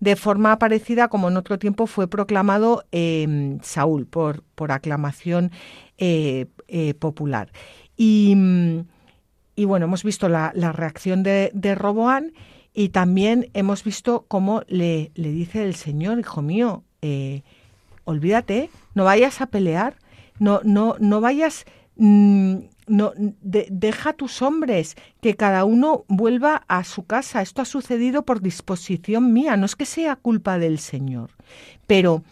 [0.00, 5.50] de forma parecida como en otro tiempo fue proclamado em, Saúl por, por aclamación
[5.98, 7.50] eh, eh, popular.
[7.96, 8.34] Y,
[9.64, 12.32] bueno, hemos visto la, reacción de, de Roboán
[12.74, 17.42] y también hemos visto cómo le, le dice el Señor, hijo mío, eh,
[18.04, 19.96] olvídate, no vayas a pelear,
[20.38, 21.64] no, no, no vayas,
[21.96, 27.40] mm, no, deja a tus hombres, que cada uno vuelva a su casa.
[27.40, 31.30] Esto ha sucedido por disposición mía, no es que sea culpa del Señor,
[31.86, 32.22] pero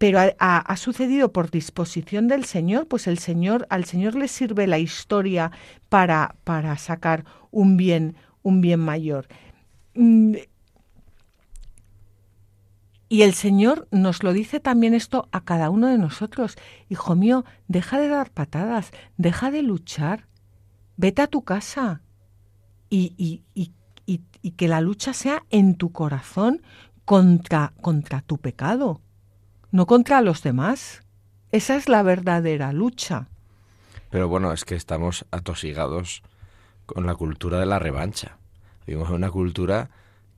[0.00, 4.78] pero ha, sucedido por disposición del Señor, pues el Señor, al Señor le sirve la
[4.78, 5.52] historia
[5.90, 9.28] para, para sacar un bien, un bien mayor.
[9.94, 10.36] Mm,
[13.10, 16.56] y el Señor nos lo dice también esto a cada uno de nosotros.
[16.88, 20.28] Hijo mío, deja de dar patadas, deja de luchar,
[20.96, 22.00] vete a tu casa
[22.88, 23.74] y, y, y,
[24.40, 26.62] y que la lucha sea en tu corazón
[27.04, 29.02] contra, contra tu pecado,
[29.72, 31.02] no contra los demás.
[31.52, 33.28] Esa es la verdadera lucha.
[34.10, 36.22] Pero bueno, es que estamos atosigados
[36.86, 38.38] con la cultura de la revancha.
[38.86, 39.90] Vivimos en una cultura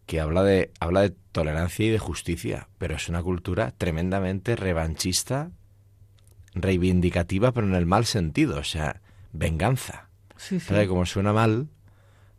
[0.07, 5.51] que habla de, habla de tolerancia y de justicia, pero es una cultura tremendamente revanchista,
[6.55, 9.01] reivindicativa, pero en el mal sentido, o sea,
[9.33, 10.09] venganza.
[10.37, 10.59] Sí,
[10.89, 11.69] Como suena mal,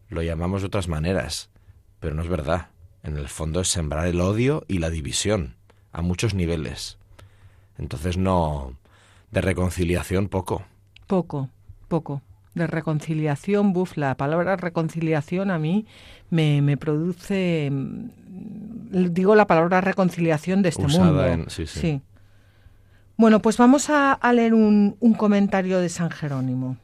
[0.10, 1.50] lo llamamos de otras maneras,
[2.00, 2.68] pero no es verdad.
[3.02, 5.56] En el fondo es sembrar el odio y la división,
[5.94, 6.98] a muchos niveles.
[7.78, 8.74] Entonces no...
[9.32, 10.64] de reconciliación poco.
[11.08, 11.50] Poco,
[11.88, 12.22] poco
[12.56, 15.86] de reconciliación, buf, la palabra reconciliación a mí
[16.30, 21.46] me, me produce, mm, digo la palabra reconciliación de este mundo.
[21.48, 22.02] sí, sí.
[23.16, 26.78] Bueno, pues vamos a, leer un, un comentario de San Jerónimo.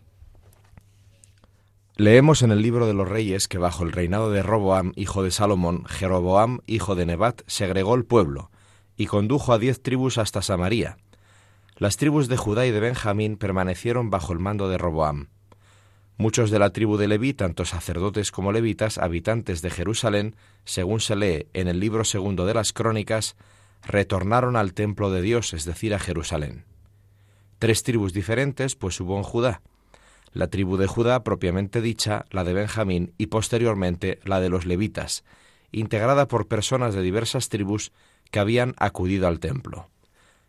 [1.97, 5.31] Leemos en el libro de los reyes que bajo el reinado de Roboam, hijo de
[5.31, 8.51] Salomón, Jeroboam, hijo de Nebat, segregó el pueblo
[8.99, 10.97] y condujo a diez tribus hasta Samaria.
[11.77, 15.29] Las tribus de Judá y de Benjamín permanecieron bajo el mando de Roboam.
[16.17, 20.35] Muchos de la tribu de Leví, tanto sacerdotes como levitas, habitantes de Jerusalén,
[20.65, 23.37] según se lee en el libro segundo de las Crónicas,
[23.87, 26.65] retornaron al templo de Dios, es decir, a Jerusalén.
[27.57, 29.61] Tres tribus diferentes, pues hubo en Judá.
[30.33, 35.23] La tribu de Judá propiamente dicha, la de Benjamín y posteriormente la de los levitas,
[35.71, 37.93] integrada por personas de diversas tribus
[38.31, 39.89] que habían acudido al templo.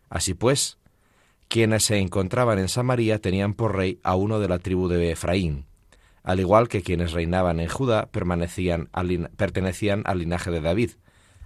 [0.09, 0.77] Así pues,
[1.47, 5.65] quienes se encontraban en Samaria tenían por rey a uno de la tribu de Efraín,
[6.23, 10.91] al igual que quienes reinaban en Judá pertenecían al linaje de David.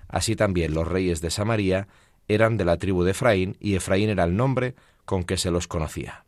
[0.07, 1.87] Así también los reyes de Samaria
[2.27, 4.75] eran de la tribu de Efraín y Efraín era el nombre
[5.05, 6.25] con que se los conocía.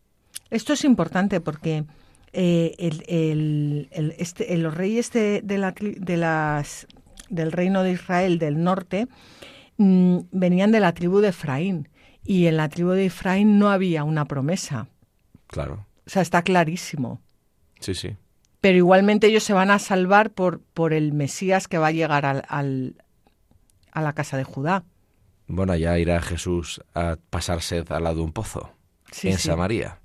[0.49, 1.84] Esto es importante porque
[2.34, 2.76] eh,
[4.18, 5.41] este, los reyes de,
[7.30, 9.08] del reino de Israel del norte
[9.78, 11.89] mm, venían de la tribu de Efraín
[12.23, 14.88] y en la tribu de Efraín no había una promesa.
[15.47, 15.86] Claro.
[16.05, 17.21] O sea, está clarísimo.
[17.80, 18.15] Sí, sí.
[18.61, 22.25] Pero igualmente ellos se van a salvar por, por el Mesías que va a llegar
[22.25, 22.95] al,
[23.91, 24.84] a la casa de Judá.
[25.47, 28.71] Bueno, ya irá Jesús a pasar sed al lado de un pozo
[29.23, 29.99] en Samaria.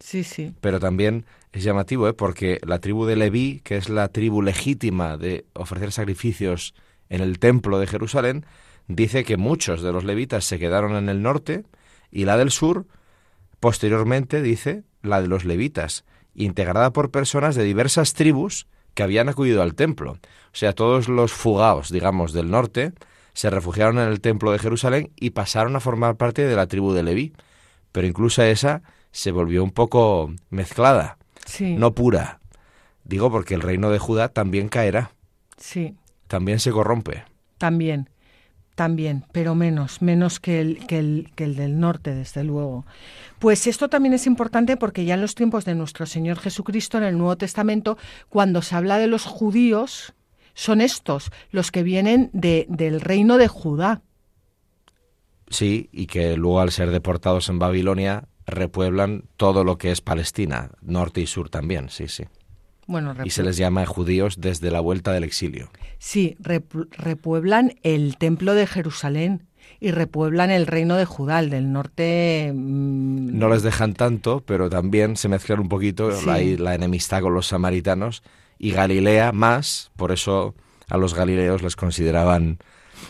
[0.00, 0.52] Sí, sí.
[0.60, 2.12] Pero también es llamativo, ¿eh?
[2.12, 6.74] porque la tribu de Leví, que es la tribu legítima de ofrecer sacrificios
[7.08, 8.44] en el templo de Jerusalén,
[8.88, 11.64] dice que muchos de los levitas se quedaron en el norte
[12.10, 12.86] y la del sur,
[13.60, 16.04] posteriormente, dice, la de los levitas,
[16.34, 20.12] integrada por personas de diversas tribus que habían acudido al templo.
[20.12, 20.18] O
[20.54, 22.92] sea, todos los fugaos, digamos, del norte,
[23.32, 26.92] se refugiaron en el templo de Jerusalén y pasaron a formar parte de la tribu
[26.92, 27.32] de Leví.
[27.92, 31.18] Pero incluso esa se volvió un poco mezclada,
[31.60, 32.40] no pura.
[33.04, 35.12] Digo porque el reino de Judá también caerá.
[35.56, 35.96] Sí.
[36.28, 37.24] También se corrompe.
[37.58, 38.08] También.
[38.82, 42.84] También, pero menos, menos que el, que, el, que el del norte, desde luego.
[43.38, 47.04] Pues esto también es importante porque ya en los tiempos de nuestro Señor Jesucristo, en
[47.04, 47.96] el Nuevo Testamento,
[48.28, 50.14] cuando se habla de los judíos,
[50.54, 54.02] son estos, los que vienen de, del reino de Judá.
[55.48, 60.72] Sí, y que luego al ser deportados en Babilonia repueblan todo lo que es Palestina,
[60.80, 62.24] norte y sur también, sí, sí
[63.24, 65.70] y se les llama judíos desde la vuelta del exilio.
[65.98, 69.46] Sí, repueblan el templo de Jerusalén
[69.80, 72.52] y repueblan el reino de Judá, el del norte.
[72.54, 77.48] Mm, no les dejan tanto, pero también se mezclan un poquito la enemistad con los
[77.48, 78.22] samaritanos
[78.58, 80.54] y Galilea más, por eso
[80.88, 82.58] a los galileos les consideraban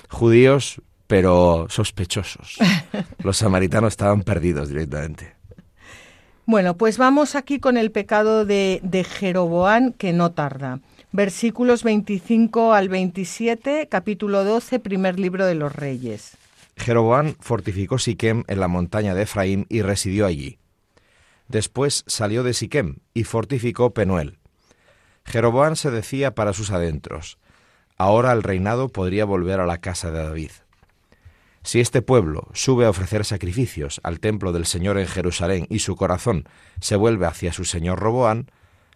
[0.09, 2.57] judíos, pero sospechosos.
[3.23, 5.35] los samaritanos estaban perdidos directamente.
[6.45, 10.81] Bueno, pues vamos aquí con el pecado de, Jeroboán, que no tarda.
[11.13, 16.37] versículos 25 al 27, capítulo 12, primer libro de los Reyes.
[16.77, 20.59] Jeroboam fortificó Siquem en la montaña de Efraín y residió allí.
[21.49, 24.39] Después salió de Siquem y fortificó Penuel.
[25.25, 27.39] Jeroboam se decía para sus adentros,
[27.99, 30.51] ahora el reinado podría volver a la casa de David.
[31.63, 35.97] Si este pueblo sube a ofrecer sacrificios al templo del Señor en Jerusalén y su
[35.97, 36.45] corazón
[36.81, 38.51] se vuelve hacia su señor Roboán,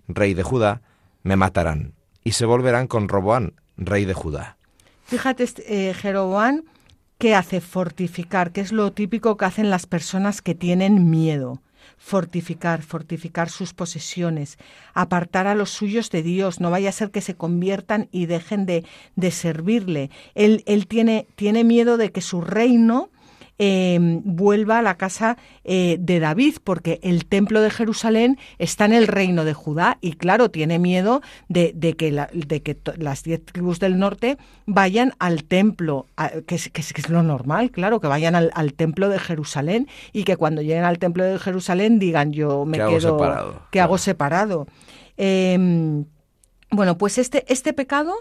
[0.09, 0.83] rey de Judá,
[1.23, 1.95] me matarán,
[2.25, 4.57] y se volverán con Roboán, rey de Judá.
[5.05, 6.65] Fíjate, este, eh, Jeroboán,
[7.19, 7.61] ¿qué hace?
[7.61, 11.61] Fortificar, que es lo típico que hacen las personas que tienen miedo
[11.97, 14.59] fortificar, fortificar sus posesiones,
[14.95, 18.67] apartar a los suyos de Dios, no vaya a ser que se conviertan y dejen
[18.67, 18.85] de,
[19.17, 20.11] de servirle.
[20.35, 23.11] Él, él tiene, tiene miedo de que su reino
[23.59, 28.93] Em, vuelva a la casa eh, de David, porque el templo de Jerusalén está en
[28.93, 33.81] el reino de Judá y claro, tiene miedo de, que, de que las diez tribus
[33.81, 34.37] del norte
[34.67, 36.05] vayan al templo,
[36.47, 40.37] que, es, que, es, lo normal, claro, que vayan al, templo de Jerusalén y que
[40.37, 44.67] cuando lleguen al templo de Jerusalén digan yo me quedo, que hago separado.
[45.17, 46.05] Em,
[46.71, 48.13] bueno, pues este, este pecado,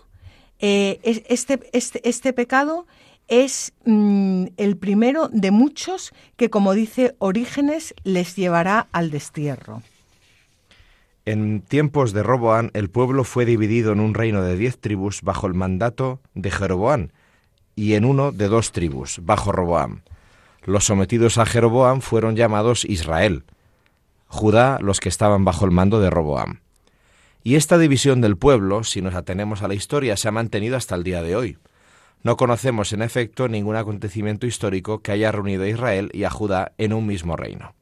[0.60, 2.88] eh, este, este, este pecado
[3.28, 9.82] es mm, el primero de muchos que, como dice Orígenes, les llevará al destierro.
[11.26, 15.48] En tiempos de Roboán, el pueblo fue dividido en un reino de diez tribus bajo
[15.48, 17.12] el mandato de Jeroboán
[17.76, 20.02] y en uno de dos tribus bajo Roboam.
[20.64, 23.44] Los sometidos a Jeroboam fueron llamados Israel,
[24.28, 26.60] Judá los que estaban bajo el mando de Roboam.
[27.44, 30.96] Y esta división del pueblo, si nos atenemos a la historia, se ha mantenido hasta
[30.96, 31.58] el día de hoy.
[32.26, 36.72] No conocemos, en efecto, ningún acontecimiento histórico que haya reunido a Israel y a Judá
[36.80, 37.76] en un mismo reino.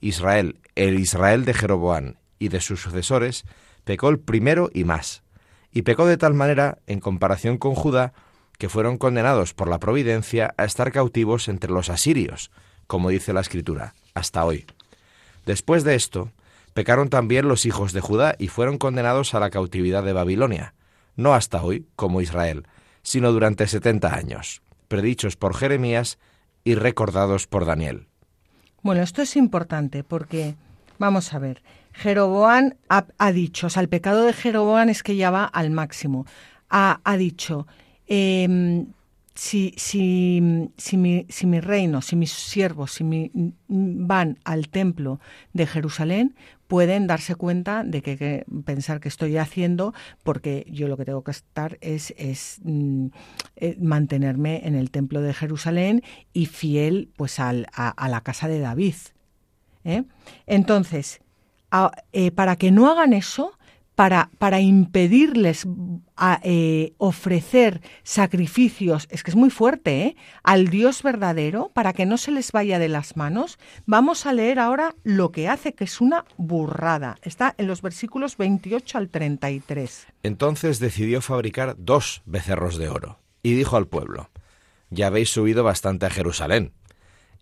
[0.00, 3.44] Israel, el Israel de Jeroboam y de sus sucesores,
[3.84, 5.24] pecó el primero y más,
[5.72, 8.14] y pecó de tal manera, en comparación con Judá,
[8.56, 12.50] que fueron condenados por la providencia a estar cautivos entre los asirios,
[12.86, 14.64] como dice la Escritura, hasta hoy.
[15.44, 16.30] Después de esto,
[16.72, 20.72] pecaron también los hijos de Judá y fueron condenados a la cautividad de Babilonia,
[21.14, 22.66] no hasta hoy, como Israel,
[23.06, 26.18] sino durante setenta años, predichos por Jeremías
[26.64, 28.08] y recordados por Daniel.
[28.82, 30.56] Bueno, esto es importante porque,
[30.98, 35.30] vamos a ver, Jeroboán ha, dicho, o sea, el pecado de Jeroboán es que ya
[35.30, 36.26] va al máximo.
[36.68, 37.68] Ha, dicho,
[38.08, 38.86] em,
[39.36, 43.30] si, si, si, mi, si mi reino, si mis siervos, si mi,
[43.68, 45.20] van al templo
[45.52, 46.34] de Jerusalén,
[46.66, 49.92] pueden darse cuenta de que, pensar que estoy haciendo,
[50.24, 53.08] porque yo lo que tengo que estar es, es mm,
[53.56, 58.58] eh, mantenerme en el templo de Jerusalén y fiel pues al, a, la casa de
[58.58, 58.96] David.
[59.84, 60.04] ¿eh?
[60.46, 61.20] Entonces,
[62.12, 63.55] eh, para que no hagan eso,
[63.96, 65.66] para, para impedirles
[66.42, 70.16] eh, ofrecer sacrificios, es que es muy fuerte, ¿eh?
[70.44, 74.58] al Dios verdadero, para que no se les vaya de las manos, vamos a leer
[74.58, 77.16] ahora lo que hace, que es una burrada.
[77.22, 80.06] Está en los versículos 28 al 33.
[80.22, 84.30] Entonces decidió fabricar dos becerros de oro y dijo al pueblo,
[84.90, 86.74] ya habéis subido bastante a Jerusalén.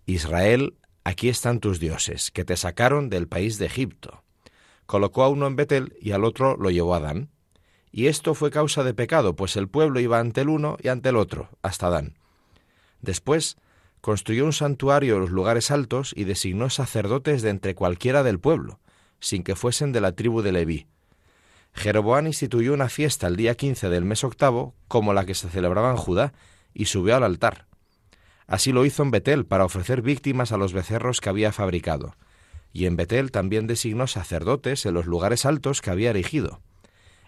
[0.05, 4.24] Israel, aquí están tus dioses, que te sacaron del país de Egipto
[4.85, 7.29] colocó a uno en Betel y al otro lo llevó a Dan.
[7.91, 11.09] Y esto fue causa de pecado, pues el pueblo iba ante el uno y ante
[11.09, 12.17] el otro, hasta Dan.
[13.01, 13.57] Después
[14.01, 18.79] construyó un santuario en los lugares altos y designó sacerdotes de entre cualquiera del pueblo,
[19.19, 20.87] sin que fuesen de la tribu de Leví.
[21.73, 25.91] Jeroboán instituyó una fiesta el día quince del mes octavo, como la que se celebraba
[25.91, 26.33] en Judá,
[26.73, 27.65] y subió al altar.
[28.47, 32.15] Así lo hizo en Betel para ofrecer víctimas a los becerros que había fabricado
[32.75, 36.59] y en Betel también designó sacerdotes en los lugares altos que había erigido.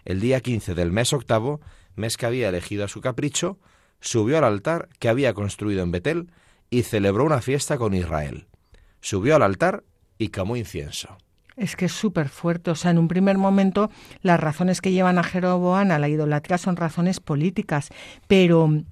[0.04, 1.62] El día quince del mes octavo,
[1.96, 3.58] mes que había elegido a su capricho,
[3.98, 6.30] subió al altar que había construido en Betel
[6.68, 8.46] y celebró una fiesta con Israel.
[9.00, 9.84] Subió al altar
[10.18, 11.16] y camó incienso.
[11.56, 12.70] Es que es súper fuerte.
[12.70, 13.90] O sea, en un primer momento
[14.20, 17.88] las razones que llevan a Jeroboam a la idolatría son razones políticas,
[18.26, 18.82] pero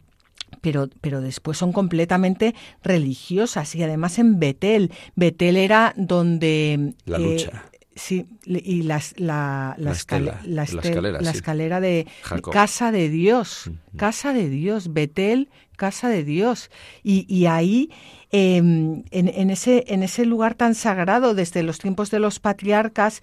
[0.67, 2.53] pero, pero después son completamente
[2.83, 4.91] religiosas y además en Betel.
[5.15, 6.95] Betel era donde...
[7.05, 7.67] La lucha.
[7.95, 12.09] Sí, y las, la, la, escalera, la, escalera, de
[12.53, 16.69] casa de Dios, casa de Dios, Betel, casa de Dios.
[17.05, 17.91] Y, y ahí,
[18.33, 23.23] em, en, en, ese, en ese lugar tan sagrado, desde los tiempos de los patriarcas,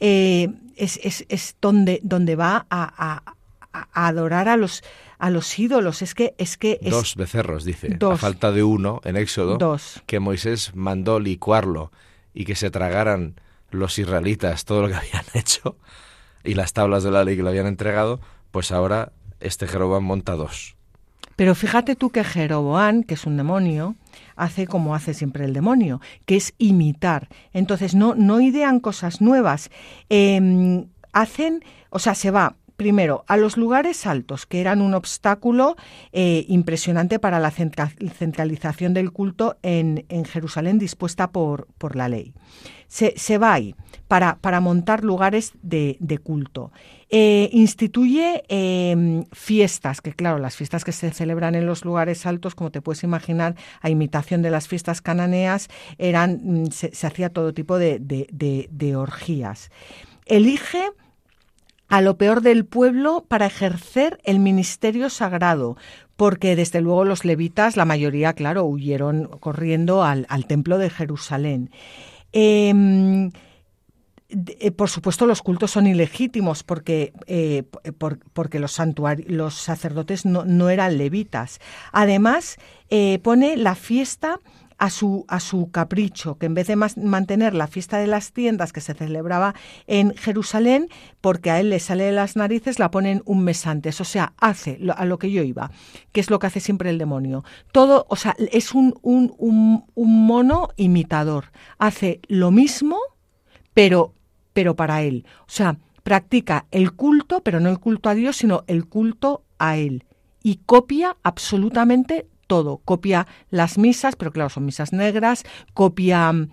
[0.00, 3.34] eh, es, es, es, donde, donde va a, a,
[3.72, 4.82] a adorar a los
[5.18, 6.02] a los ídolos.
[6.02, 7.98] Es que es que dos becerros dice.
[8.00, 9.58] A falta de uno en Éxodo.
[9.58, 10.02] Dos.
[10.06, 11.92] Que Moisés mandó licuarlo
[12.34, 13.40] y que se tragaran
[13.70, 15.76] los israelitas todo lo que habían hecho.
[16.44, 20.34] y las tablas de la ley que le habían entregado, pues ahora este Jeroboam monta
[20.34, 20.76] dos.
[21.36, 23.94] Pero fíjate tú que Jeroboam, que es un demonio,
[24.34, 27.28] hace como hace siempre el demonio, que es imitar.
[27.52, 29.70] Entonces no, no idean cosas nuevas.
[30.08, 35.74] Em, hacen, o sea, se va primero, a los lugares altos, que eran un obstáculo
[36.12, 42.32] eh, impresionante para la centralización del culto en, Jerusalén dispuesta por, la ley.
[42.86, 43.74] Se, va ahí
[44.06, 46.70] para, para montar lugares de, culto.
[47.10, 52.54] Eh, instituye em, fiestas, que claro, las fiestas que se celebran en los lugares altos,
[52.54, 55.68] como te puedes imaginar, a imitación de las fiestas cananeas,
[55.98, 59.72] eran, mm, se, hacía todo tipo de orgías.
[60.26, 60.92] Elige
[61.88, 65.76] a lo peor del pueblo para ejercer el ministerio sagrado,
[66.16, 71.70] porque desde luego los levitas, la mayoría, claro, huyeron corriendo al, templo de Jerusalén.
[72.32, 73.30] Em,
[74.28, 77.62] eh, por supuesto, los cultos son ilegítimos porque, eh,
[78.34, 78.78] porque los,
[79.26, 81.60] los sacerdotes no, no, eran levitas.
[81.92, 82.58] Además,
[82.90, 84.40] eh, pone la fiesta
[84.78, 88.72] a su, a su capricho, que en vez de mantener la fiesta de las tiendas
[88.72, 89.54] que se celebraba
[89.86, 90.88] en Jerusalén,
[91.20, 94.00] porque a él le sale de las narices, la ponen un mes antes.
[94.00, 95.70] O sea, hace a lo que yo iba,
[96.12, 97.44] que es lo que hace siempre el demonio.
[97.72, 101.46] Todo, o sea, es un, un, un, un mono imitador.
[101.78, 102.98] Hace lo mismo,
[103.74, 104.14] pero,
[104.52, 105.26] pero para él.
[105.40, 109.76] O sea, practica el culto, pero no el culto a Dios, sino el culto a
[109.76, 110.04] él.
[110.42, 112.78] Y copia absolutamente todo.
[112.78, 115.44] Copia las misas, pero claro, son misas negras,
[115.74, 116.48] copia mm,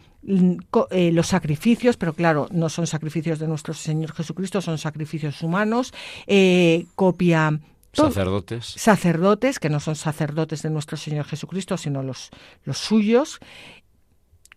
[0.91, 5.91] eh, los sacrificios, pero claro, no son sacrificios de nuestro Señor Jesucristo, son sacrificios humanos,
[6.27, 7.59] eh, copia...
[7.93, 8.65] Sacerdotes.
[8.65, 12.29] Sacerdotes, que no son sacerdotes de nuestro Señor Jesucristo, sino los,
[12.65, 13.39] los suyos.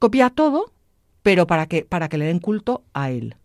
[0.01, 0.73] Copia todo,
[1.23, 3.37] pero para que, para que le den culto a Él.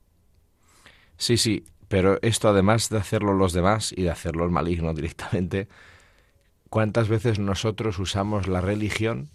[1.18, 5.68] Sí, sí, pero esto además de hacerlo los demás y de hacerlo el maligno directamente,
[6.74, 9.30] ¿Cuántas veces nosotros usamos la religión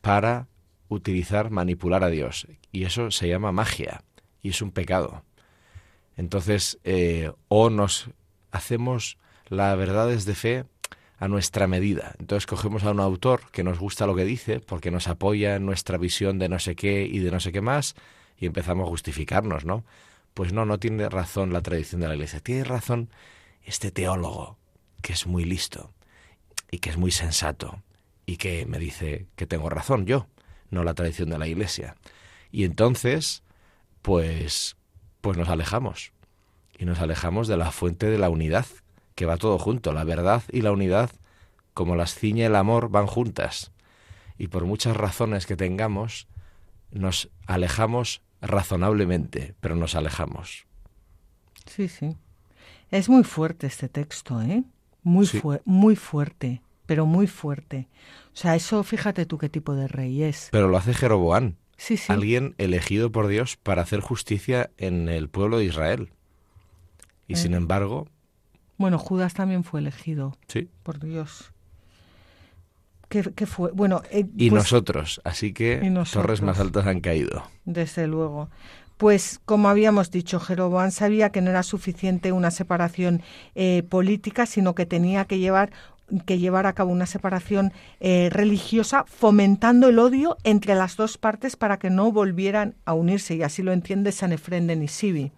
[0.00, 0.48] para
[0.88, 2.48] utilizar, manipular a Dios?
[2.72, 4.02] Y eso se llama magia
[4.42, 5.22] y es un pecado.
[6.16, 8.10] Entonces, eh, o nos
[8.50, 9.16] hacemos
[9.46, 10.64] las verdades de fe
[11.20, 12.16] a nuestra medida.
[12.18, 15.64] Entonces cogemos a un autor que nos gusta lo que dice, porque nos apoya en
[15.64, 17.94] nuestra visión de no sé qué y de no sé qué más,
[18.36, 19.84] y empezamos a justificarnos, ¿no?
[20.34, 22.40] Pues no, no tiene razón la tradición de la Iglesia.
[22.40, 23.08] Tiene razón
[23.62, 24.58] este teólogo,
[25.00, 25.92] que es muy listo
[26.72, 27.80] y que es muy sensato
[28.26, 30.26] y que me dice que tengo razón yo,
[30.70, 31.94] no la tradición de la Iglesia.
[32.50, 33.44] Y entonces,
[34.00, 34.76] pues,
[35.20, 36.12] pues nos alejamos
[36.76, 38.66] y nos alejamos de la fuente de la unidad,
[39.14, 41.10] que va todo junto, la verdad y la unidad,
[41.74, 43.70] como las ciña el amor, van juntas.
[44.38, 46.26] Y por muchas razones que tengamos,
[46.90, 50.66] nos alejamos razonablemente, pero nos alejamos.
[51.66, 52.16] Sí, sí.
[52.90, 54.64] Es muy fuerte este texto, ¿eh?
[55.02, 55.28] Muy,
[55.64, 57.88] muy fuerte, pero muy fuerte.
[58.32, 60.48] O sea, eso fíjate tú qué tipo de rey es.
[60.52, 61.56] Pero lo hace Jeroboán.
[61.76, 62.12] Sí, sí.
[62.12, 66.12] Alguien elegido por Dios para hacer justicia en el pueblo de Israel.
[67.26, 67.56] Y sin eh.
[67.56, 68.08] embargo...
[68.78, 70.68] Bueno, Judas también fue elegido sí.
[70.82, 71.52] por Dios.
[73.08, 73.70] ¿Qué, fue?
[73.72, 77.42] Bueno, eh, y pues nosotros, así que torres más altas han caído.
[77.66, 78.48] Desde luego
[78.96, 83.22] pues como habíamos dicho, Jeroboam sabía que no era suficiente una separación
[83.54, 85.70] eh, política, sino que tenía que llevar
[86.26, 91.56] que llevar a cabo una separación eh, religiosa fomentando el odio entre las dos partes
[91.56, 95.32] para que no volvieran a unirse y así lo entiende San Efrén de Nisibi.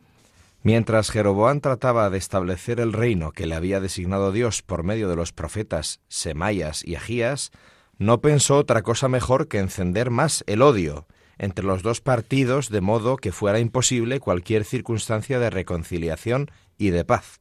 [0.63, 5.17] Mientras Jeroboam trataba de establecer el reino que le había designado Dios por medio de
[5.17, 7.53] los profetas Semayas y Agías,
[7.99, 11.07] no pensó otra cosa mejor que encender más el odio
[11.39, 17.05] entre los dos partidos de modo que fuera imposible cualquier circunstancia de reconciliación y de
[17.05, 17.41] paz.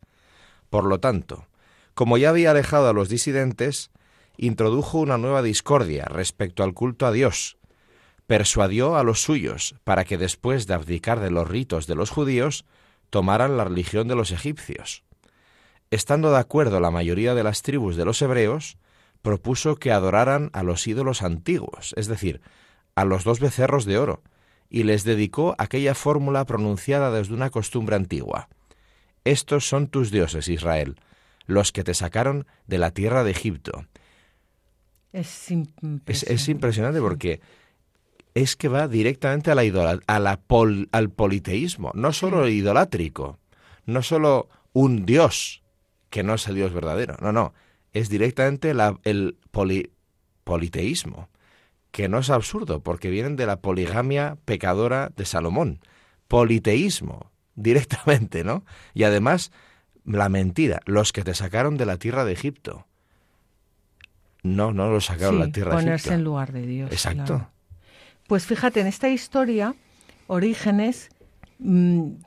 [0.70, 1.48] Por lo tanto,
[1.94, 3.92] como ya había alejado a los disidentes,
[4.38, 7.58] introdujo una nueva discordia respecto al culto a Dios,
[8.28, 12.66] persuadió a los suyos para que después de abdicar de los ritos de los judíos,
[13.10, 15.04] tomaran la religión de los egipcios.
[15.92, 18.78] Estando de acuerdo la mayoría de las tribus de los hebreos,
[19.22, 22.42] propuso que adoraran a los ídolos antiguos, es decir,
[22.96, 24.22] a los dos becerros de oro,
[24.70, 28.50] y les dedicó aquella fórmula pronunciada desde una costumbre antigua.
[29.24, 30.96] Estos son tus dioses, Israel,
[31.46, 33.86] los que te sacaron de la tierra de Egipto.
[35.12, 37.40] Es impresionante, es, impresionante porque
[38.34, 39.62] es que va directamente a la,
[40.08, 40.40] a la
[40.92, 43.38] al politeísmo, no solo idolátrico,
[43.86, 45.62] no solo un dios,
[46.10, 47.54] que no es el dios verdadero, no, no,
[47.92, 48.72] es directamente
[49.04, 49.38] el
[50.44, 51.30] politeísmo
[51.94, 55.80] que no es absurdo, porque vienen de la poligamia pecadora de Salomón.
[56.28, 58.66] Politeísmo, directamente, ¿no?
[58.96, 59.52] Y además,
[60.04, 62.88] la mentira, los que te sacaron de la tierra de Egipto.
[64.42, 65.86] No, no los sacaron de la tierra de Egipto.
[65.86, 66.92] Ponerse en lugar de Dios.
[66.92, 67.48] Exacto.
[68.28, 69.76] Pues fíjate, en esta historia,
[70.26, 71.10] Orígenes,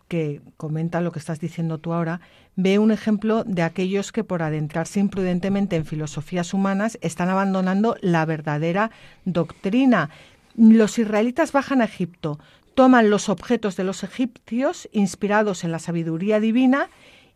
[0.09, 2.21] que comenta lo que estás diciendo tú ahora,
[2.55, 8.25] ve un ejemplo de aquellos que por adentrarse imprudentemente en filosofías humanas están abandonando la
[8.25, 8.91] verdadera
[9.25, 10.11] doctrina.
[10.57, 12.39] Los israelitas bajan a Egipto,
[12.75, 16.89] toman los objetos de los egipcios inspirados en la sabiduría divina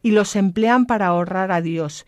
[0.03, 2.07] y los emplean para ahorrar a Dios.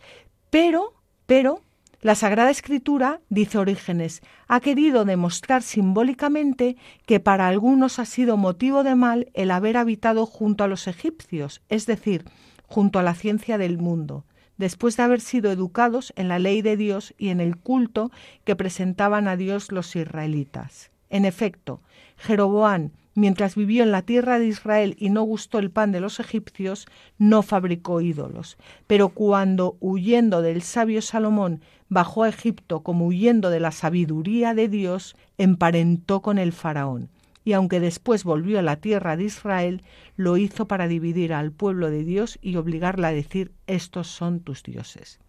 [0.49, 0.93] Pero,
[1.25, 1.62] pero,
[2.03, 6.75] la Sagrada Escritura, dice Orígenes, ha querido demostrar simbólicamente
[7.05, 11.61] que para algunos ha sido motivo de mal el haber habitado junto a los egipcios,
[11.69, 12.25] es decir,
[12.67, 14.25] junto a la ciencia del mundo,
[14.57, 18.11] después de haber sido educados en la ley de Dios y en el culto
[18.43, 20.91] que presentaban a Dios los israelitas.
[21.09, 21.79] En efecto,
[22.17, 26.19] Jeroboán, mientras vivió en la tierra de Israel y no gustó el pan de los
[26.19, 26.87] egipcios,
[27.17, 28.57] no fabricó ídolos.
[28.87, 31.61] Pero cuando, huyendo del sabio Salomón,
[31.93, 37.09] bajó a Egipto como huyendo de la sabiduría de Dios, emparentó con el faraón
[37.45, 39.83] y aunque después volvió a la tierra de Israel,
[40.15, 44.63] lo hizo para dividir al pueblo de Dios y obligarla a decir, estos son tus
[44.63, 45.19] dioses.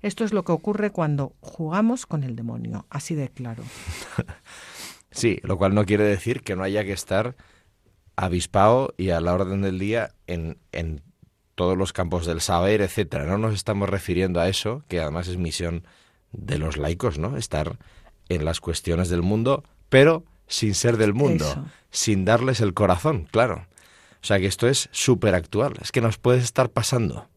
[0.00, 3.62] Esto es lo que ocurre cuando jugamos con el demonio, así de claro.
[5.12, 7.36] Sí, lo cual no quiere decir que no haya que estar
[8.16, 11.00] avispado y a la orden del día en, en
[11.54, 13.24] todos los campos del saber, etcétera.
[13.24, 15.86] No nos estamos refiriendo a eso, que además es misión
[16.36, 17.36] de los laicos, ¿no?
[17.36, 17.78] Estar
[18.28, 23.66] en las cuestiones del mundo, pero sin ser del mundo, sin darles el corazón, claro.
[24.22, 27.28] O sea que esto es súper actual, es que nos puede estar pasando.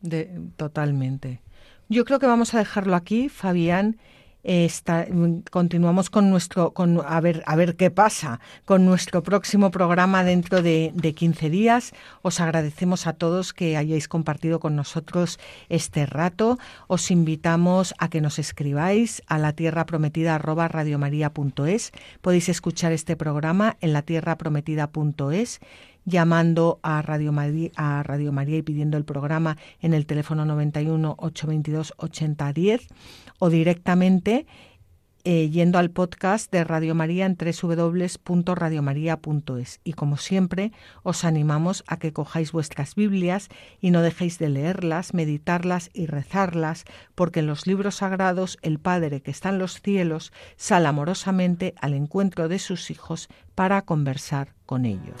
[0.00, 1.40] De, totalmente.
[1.88, 3.98] Yo creo que vamos a dejarlo aquí, Fabián,
[5.50, 6.72] continuamos con nuestro,
[7.06, 11.92] a, ver, a ver qué pasa con nuestro próximo programa dentro de, de 15 días.
[12.22, 15.38] Os agradecemos a todos que hayáis compartido con nosotros
[15.68, 16.58] este rato.
[16.86, 20.70] Os invitamos a que nos escribáis a la tierra prometida arroba
[22.20, 25.60] Podéis escuchar este programa en la tierra prometida.es
[26.04, 32.86] llamando a Radio, María, y pidiendo el programa en el teléfono 91 822 8010
[33.38, 34.46] o directamente
[35.24, 39.80] eh, yendo al podcast de Radio María en www.radiomaria.es.
[39.84, 40.72] Y como siempre,
[41.02, 46.84] os animamos a que cojáis vuestras Biblias y no dejéis de leerlas, meditarlas y rezarlas,
[47.14, 51.92] porque en los libros sagrados el Padre que está en los cielos sale amorosamente al
[51.92, 55.20] encuentro de sus hijos para conversar con ellos.